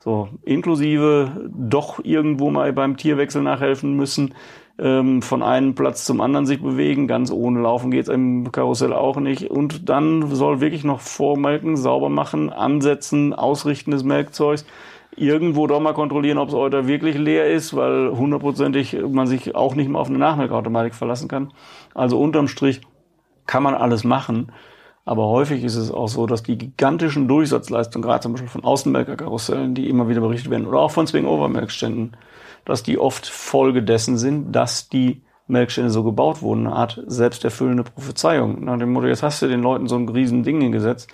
[0.03, 4.35] So, inklusive doch irgendwo mal beim Tierwechsel nachhelfen müssen,
[4.79, 7.07] ähm, von einem Platz zum anderen sich bewegen.
[7.07, 9.51] Ganz ohne Laufen geht's im Karussell auch nicht.
[9.51, 14.65] Und dann soll wirklich noch vormelken, sauber machen, ansetzen, ausrichten des Melkzeugs
[15.17, 19.75] irgendwo doch mal kontrollieren, ob das Euter wirklich leer ist, weil hundertprozentig man sich auch
[19.75, 21.53] nicht mehr auf eine Nachmelkautomatik verlassen kann.
[21.95, 22.81] Also unterm Strich
[23.47, 24.53] kann man alles machen.
[25.05, 29.75] Aber häufig ist es auch so, dass die gigantischen Durchsatzleistungen, gerade zum Beispiel von Außenmelkerkarussellen,
[29.75, 32.17] die immer wieder berichtet werden, oder auch von Swing-Over-Melkständen,
[32.65, 37.83] dass die oft Folge dessen sind, dass die Melkstände so gebaut wurden, eine Art selbsterfüllende
[37.83, 38.65] Prophezeiung.
[38.65, 41.11] Nach dem Motto, jetzt hast du den Leuten so ein riesen Ding hingesetzt,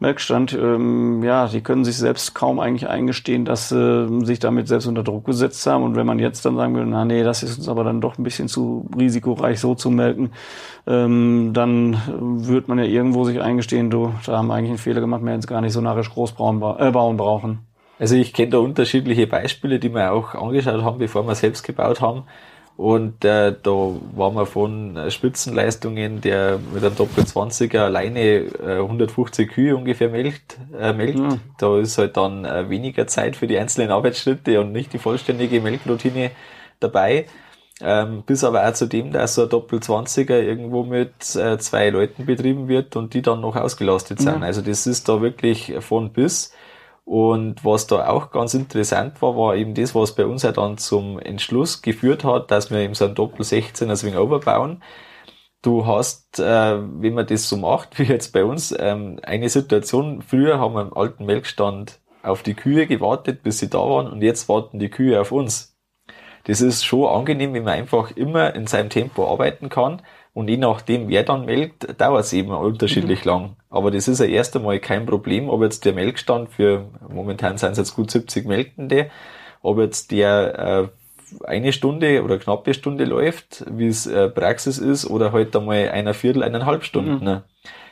[0.00, 4.86] Melkstand, ähm, ja, die können sich selbst kaum eigentlich eingestehen, dass sie sich damit selbst
[4.86, 5.84] unter Druck gesetzt haben.
[5.84, 8.18] Und wenn man jetzt dann sagen will, na nee, das ist uns aber dann doch
[8.18, 10.32] ein bisschen zu risikoreich, so zu melken,
[10.86, 15.00] ähm, dann wird man ja irgendwo sich eingestehen, du, da haben wir eigentlich einen Fehler
[15.00, 17.60] gemacht, wir jetzt gar nicht so narrisch groß bauen, äh, bauen brauchen.
[17.98, 22.00] Also ich kenne da unterschiedliche Beispiele, die wir auch angeschaut haben, bevor wir selbst gebaut
[22.00, 22.24] haben.
[22.76, 28.80] Und äh, da waren wir von äh, Spitzenleistungen, der mit einem Doppel 20er alleine äh,
[28.80, 30.58] 150 Kühe ungefähr melkt.
[30.76, 31.20] Äh, melkt.
[31.20, 31.38] Ja.
[31.58, 35.60] Da ist halt dann äh, weniger Zeit für die einzelnen Arbeitsschritte und nicht die vollständige
[35.60, 36.32] Melkroutine
[36.80, 37.26] dabei.
[37.80, 41.90] Ähm, bis aber auch zu dem, dass so ein Doppel 20er irgendwo mit äh, zwei
[41.90, 44.40] Leuten betrieben wird und die dann noch ausgelastet sind.
[44.40, 44.46] Ja.
[44.46, 46.52] Also das ist da wirklich von bis.
[47.04, 50.78] Und was da auch ganz interessant war, war eben das, was bei uns ja dann
[50.78, 54.82] zum Entschluss geführt hat, dass wir eben so ein Doppel 16er Swing overbauen.
[55.62, 60.22] Du hast, äh, wenn man das so macht, wie jetzt bei uns, ähm, eine Situation,
[60.22, 64.22] früher haben wir im alten Melkstand auf die Kühe gewartet, bis sie da waren und
[64.22, 65.76] jetzt warten die Kühe auf uns.
[66.44, 70.02] Das ist schon angenehm, wenn man einfach immer in seinem Tempo arbeiten kann
[70.34, 73.30] und je nachdem, wer dann melkt, dauert es eben unterschiedlich mhm.
[73.30, 73.56] lang.
[73.70, 77.72] Aber das ist ja erst einmal kein Problem, ob jetzt der Melkstand für, momentan sind
[77.72, 79.10] es jetzt gut 70 Melkende,
[79.62, 80.90] ob jetzt der
[81.38, 85.88] äh, eine Stunde oder knappe Stunde läuft, wie es äh, Praxis ist, oder halt einmal
[85.90, 87.24] einer Viertel, eineinhalb Stunden.
[87.24, 87.42] Mhm.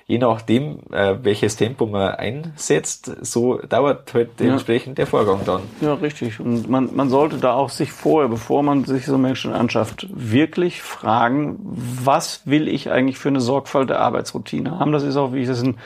[0.07, 4.53] Je nachdem, äh, welches Tempo man einsetzt, so dauert halt ja.
[4.53, 5.63] entsprechend der Vorgang dann.
[5.81, 6.41] Ja, richtig.
[6.41, 10.83] Und man, man sollte da auch sich vorher, bevor man sich so Menschen anschafft, wirklich
[10.83, 14.93] fragen, was will ich eigentlich für eine Sorgfalt der Arbeitsroutine haben?
[14.93, 15.77] Das ist auch, wie ich das in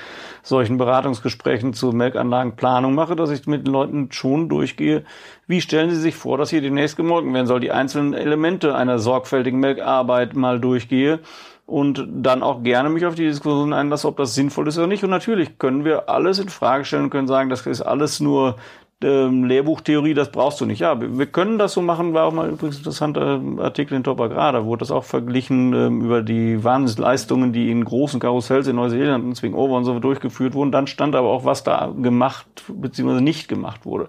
[0.43, 5.05] solchen Beratungsgesprächen zur Melkanlagenplanung mache, dass ich mit den Leuten schon durchgehe,
[5.47, 8.99] wie stellen Sie sich vor, dass hier demnächst gemolken werden soll, die einzelnen Elemente einer
[8.99, 11.21] sorgfältigen Melkarbeit mal durchgehe
[11.67, 15.03] und dann auch gerne mich auf die Diskussion einlasse, ob das sinnvoll ist oder nicht.
[15.05, 18.57] Und natürlich können wir alles in Frage stellen und können sagen, das ist alles nur
[19.03, 20.78] ähm, Lehrbuchtheorie, das brauchst du nicht.
[20.78, 24.53] Ja, wir können das so machen, war auch mal übrigens interessanter Artikel in Top Agrar,
[24.53, 29.22] da wurde das auch verglichen ähm, über die Wahnsinnsleistungen, die in großen Karussells in Neuseeland
[29.24, 30.72] und Swingover und so durchgeführt wurden.
[30.72, 33.20] Dann stand aber auch, was da gemacht bzw.
[33.20, 34.09] nicht gemacht wurde.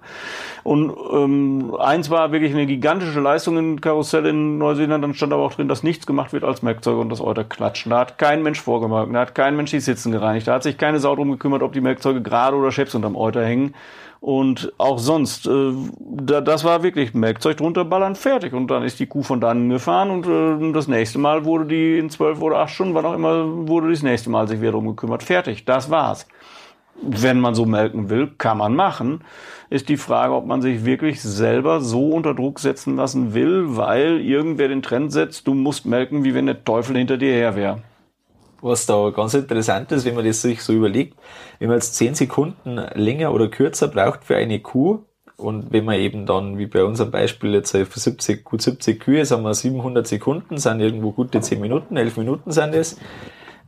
[0.63, 5.43] Und ähm, eins war wirklich eine gigantische Leistung in Karussell in Neuseeland, dann stand aber
[5.43, 7.89] auch drin, dass nichts gemacht wird als Melkzeuge und das Euter klatschen.
[7.89, 10.77] Da hat kein Mensch vorgemerkt, da hat kein Mensch die Sitzen gereinigt, da hat sich
[10.77, 13.73] keine Sau drum gekümmert, ob die Melkzeuge gerade oder scheps unterm Euter hängen
[14.19, 15.47] und auch sonst.
[15.47, 18.53] Äh, da, das war wirklich Melkzeug drunter ballern, fertig.
[18.53, 21.97] Und dann ist die Kuh von dann gefahren und äh, das nächste Mal wurde die
[21.97, 24.87] in zwölf oder acht Stunden, wann auch immer, wurde das nächste Mal sich wieder drum
[24.87, 25.23] gekümmert.
[25.23, 26.27] Fertig, das war's.
[26.99, 29.21] Wenn man so melken will, kann man machen.
[29.69, 34.19] Ist die Frage, ob man sich wirklich selber so unter Druck setzen lassen will, weil
[34.19, 37.81] irgendwer den Trend setzt, du musst melken, wie wenn der Teufel hinter dir her wäre
[38.61, 41.17] was da ganz interessant ist, wenn man das sich so überlegt,
[41.59, 45.03] wenn man jetzt zehn Sekunden länger oder kürzer braucht für eine Kuh,
[45.37, 49.23] und wenn man eben dann, wie bei unserem Beispiel jetzt für 70, gut 70 Kühe,
[49.23, 52.97] sagen wir 700 Sekunden, sind irgendwo gute 10 Minuten, 11 Minuten sind es,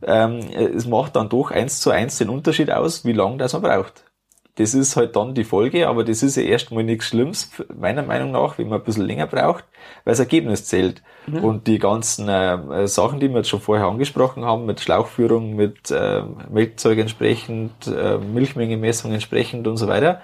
[0.02, 3.62] ähm, es macht dann doch eins zu eins den Unterschied aus, wie lang das man
[3.62, 4.09] braucht
[4.56, 8.32] das ist halt dann die Folge, aber das ist ja erstmal nichts Schlimmes, meiner Meinung
[8.32, 9.64] nach, wenn man ein bisschen länger braucht,
[10.04, 11.02] weil das Ergebnis zählt.
[11.26, 11.44] Mhm.
[11.44, 15.90] Und die ganzen äh, Sachen, die wir jetzt schon vorher angesprochen haben, mit Schlauchführung, mit
[15.90, 20.20] äh, Milchzeug entsprechend, äh, Milchmengemessung entsprechend und so weiter,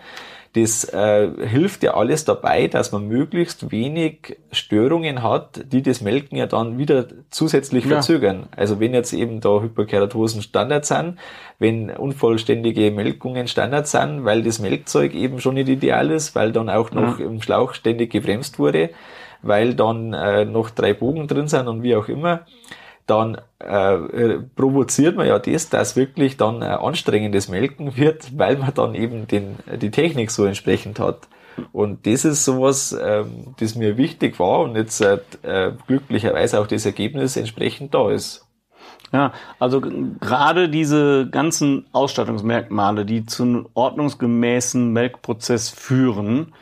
[0.56, 6.38] das äh, hilft ja alles dabei, dass man möglichst wenig Störungen hat, die das Melken
[6.38, 7.90] ja dann wieder zusätzlich ja.
[7.90, 8.48] verzögern.
[8.56, 11.18] Also wenn jetzt eben da Hyperkeratosen Standard sind,
[11.58, 16.70] wenn unvollständige Melkungen Standard sind, weil das Melkzeug eben schon nicht ideal ist, weil dann
[16.70, 17.26] auch noch ja.
[17.26, 18.88] im Schlauch ständig gebremst wurde,
[19.42, 22.46] weil dann äh, noch drei Bogen drin sind und wie auch immer,
[23.06, 28.74] dann äh, provoziert man ja das, dass wirklich dann äh, anstrengendes Melken wird, weil man
[28.74, 31.28] dann eben den, die Technik so entsprechend hat.
[31.72, 36.84] Und das ist sowas, ähm, das mir wichtig war und jetzt äh, glücklicherweise auch das
[36.84, 38.46] Ergebnis entsprechend da ist.
[39.12, 46.52] Ja, also gerade diese ganzen Ausstattungsmerkmale, die zu einem ordnungsgemäßen Melkprozess führen,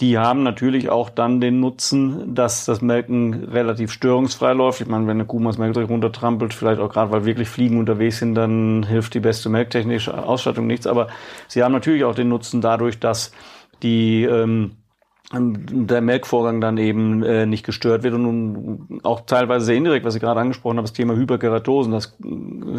[0.00, 4.80] die haben natürlich auch dann den Nutzen, dass das Melken relativ störungsfrei läuft.
[4.80, 7.78] Ich meine, wenn eine Kuh mal das Melkzeug runtertrampelt, vielleicht auch gerade, weil wirklich Fliegen
[7.78, 10.86] unterwegs sind, dann hilft die beste melktechnische Ausstattung nichts.
[10.86, 11.08] Aber
[11.48, 13.32] sie haben natürlich auch den Nutzen dadurch, dass
[13.82, 14.72] die ähm,
[15.32, 20.20] der Melkvorgang dann eben äh, nicht gestört wird und auch teilweise sehr indirekt, was ich
[20.22, 21.92] gerade angesprochen habe, das Thema Hyperkeratosen.
[21.92, 22.16] Das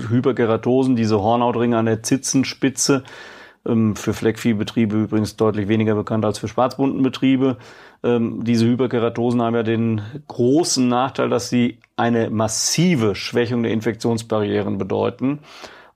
[0.09, 3.03] Hyperkeratosen, diese Hornhautringe an der Zitzenspitze,
[3.63, 7.57] für Fleckviehbetriebe übrigens deutlich weniger bekannt als für Schwarzbundenbetriebe.
[8.03, 14.79] Ähm, diese Hyperkeratosen haben ja den großen Nachteil, dass sie eine massive Schwächung der Infektionsbarrieren
[14.79, 15.39] bedeuten.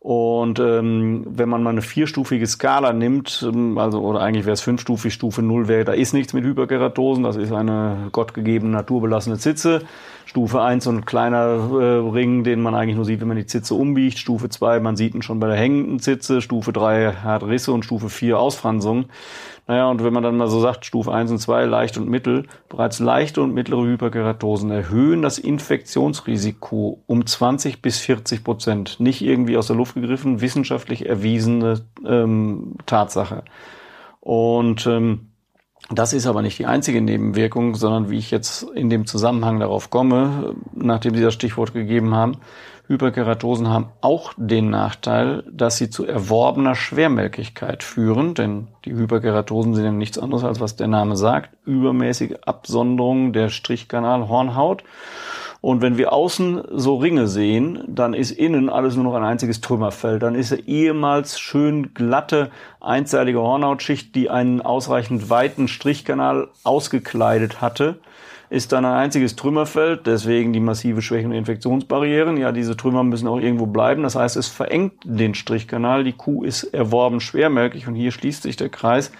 [0.05, 4.61] Und ähm, wenn man mal eine vierstufige Skala nimmt, ähm, also oder eigentlich wäre es
[4.61, 9.81] fünfstufig, Stufe null wäre, da ist nichts mit Hyperkeratosen, das ist eine gottgegebene naturbelassene Zitze.
[10.25, 13.47] Stufe 1 so ein kleiner äh, Ring, den man eigentlich nur sieht, wenn man die
[13.47, 14.19] Zitze umbiegt.
[14.19, 16.39] Stufe 2, man sieht ihn schon bei der hängenden Zitze.
[16.39, 19.05] Stufe 3 hat Risse und Stufe 4 Ausfranzung.
[19.67, 22.45] Naja, und wenn man dann mal so sagt, Stufe 1 und 2, leicht und mittel,
[22.69, 28.99] bereits leichte und mittlere Hyperkeratosen erhöhen das Infektionsrisiko um 20 bis 40 Prozent.
[28.99, 33.43] Nicht irgendwie aus der Luft gegriffen, wissenschaftlich erwiesene ähm, Tatsache.
[34.19, 35.31] Und ähm,
[35.89, 39.89] das ist aber nicht die einzige Nebenwirkung, sondern wie ich jetzt in dem Zusammenhang darauf
[39.89, 42.37] komme, nachdem Sie das Stichwort gegeben haben,
[42.87, 49.85] Hyperkeratosen haben auch den Nachteil, dass sie zu erworbener Schwermelkigkeit führen, denn die Hyperkeratosen sind
[49.85, 54.83] ja nichts anderes als was der Name sagt, übermäßige Absonderung der Strichkanalhornhaut.
[55.61, 59.61] Und wenn wir außen so Ringe sehen, dann ist innen alles nur noch ein einziges
[59.61, 60.21] Trümmerfeld.
[60.21, 67.97] Dann ist eine ehemals schön glatte, einseitige Hornhautschicht, die einen ausreichend weiten Strichkanal ausgekleidet hatte,
[68.55, 72.37] ist dann ein einziges Trümmerfeld, deswegen die massive Schwäche und Infektionsbarrieren.
[72.37, 74.03] Ja, diese Trümmer müssen auch irgendwo bleiben.
[74.03, 76.05] Das heißt, es verengt den Strichkanal.
[76.05, 79.11] Die Kuh ist erworben schwermelkig und hier schließt sich der Kreis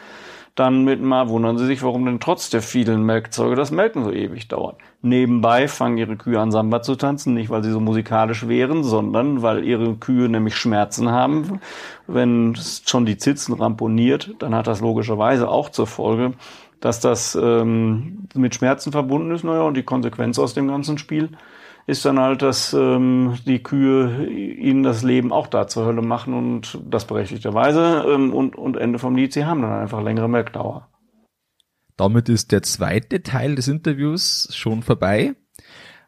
[0.56, 4.12] dann mit mal wundern sie sich, warum denn trotz der vielen Melkzeuge das Melken so
[4.12, 4.78] ewig dauert.
[5.02, 9.42] Nebenbei fangen ihre Kühe an Samba zu tanzen, nicht weil sie so musikalisch wären, sondern
[9.42, 11.60] weil ihre Kühe nämlich Schmerzen haben.
[12.08, 16.34] Wenn schon die Zitzen ramponiert, dann hat das logischerweise auch zur Folge,
[16.80, 19.44] dass das ähm, mit Schmerzen verbunden ist.
[19.44, 21.30] Naja, und die Konsequenz aus dem ganzen Spiel
[21.88, 26.34] ist dann halt, dass ähm, die Kühe ihnen das Leben auch da zur Hölle machen
[26.34, 28.06] und das berechtigterweise.
[28.08, 30.90] Ähm, und, und Ende vom Lied, sie haben dann einfach längere Melkdauer.
[31.98, 35.36] Damit ist der zweite Teil des Interviews schon vorbei.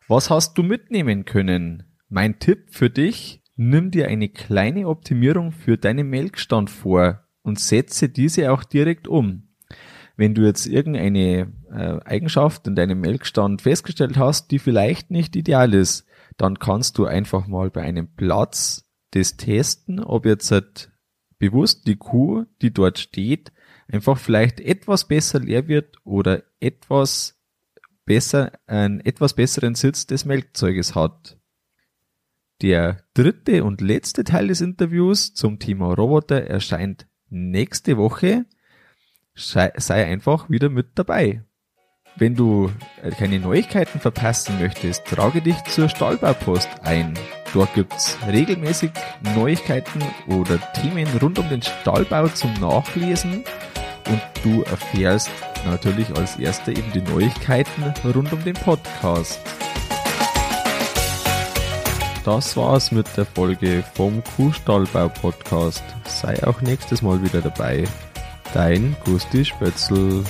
[0.07, 1.83] Was hast du mitnehmen können?
[2.09, 8.09] Mein Tipp für dich, nimm dir eine kleine Optimierung für deinen Melkstand vor und setze
[8.09, 9.46] diese auch direkt um.
[10.17, 15.75] Wenn du jetzt irgendeine äh, Eigenschaft in deinem Melkstand festgestellt hast, die vielleicht nicht ideal
[15.75, 16.05] ist,
[16.37, 20.91] dann kannst du einfach mal bei einem Platz das testen, ob jetzt halt
[21.37, 23.51] bewusst die Kuh, die dort steht,
[23.87, 27.39] einfach vielleicht etwas besser leer wird oder etwas
[28.05, 31.37] besser, einen etwas besseren Sitz des Melkzeuges hat.
[32.63, 38.45] Der dritte und letzte Teil des Interviews zum Thema Roboter erscheint nächste Woche
[39.37, 41.43] sei, sei einfach wieder mit dabei.
[42.15, 42.71] Wenn du
[43.03, 47.13] äh, keine Neuigkeiten verpassen möchtest, trage dich zur Stallbaupost ein.
[47.53, 48.91] Dort gibt's regelmäßig
[49.35, 53.43] Neuigkeiten oder Themen rund um den Stallbau zum Nachlesen
[54.09, 55.29] und du erfährst
[55.65, 59.39] natürlich als erster eben die Neuigkeiten rund um den Podcast.
[62.25, 65.83] Das war's mit der Folge vom Kuhstallbau Podcast.
[66.05, 67.85] Sei auch nächstes Mal wieder dabei.
[68.53, 70.23] Dein Gusti Spötzl.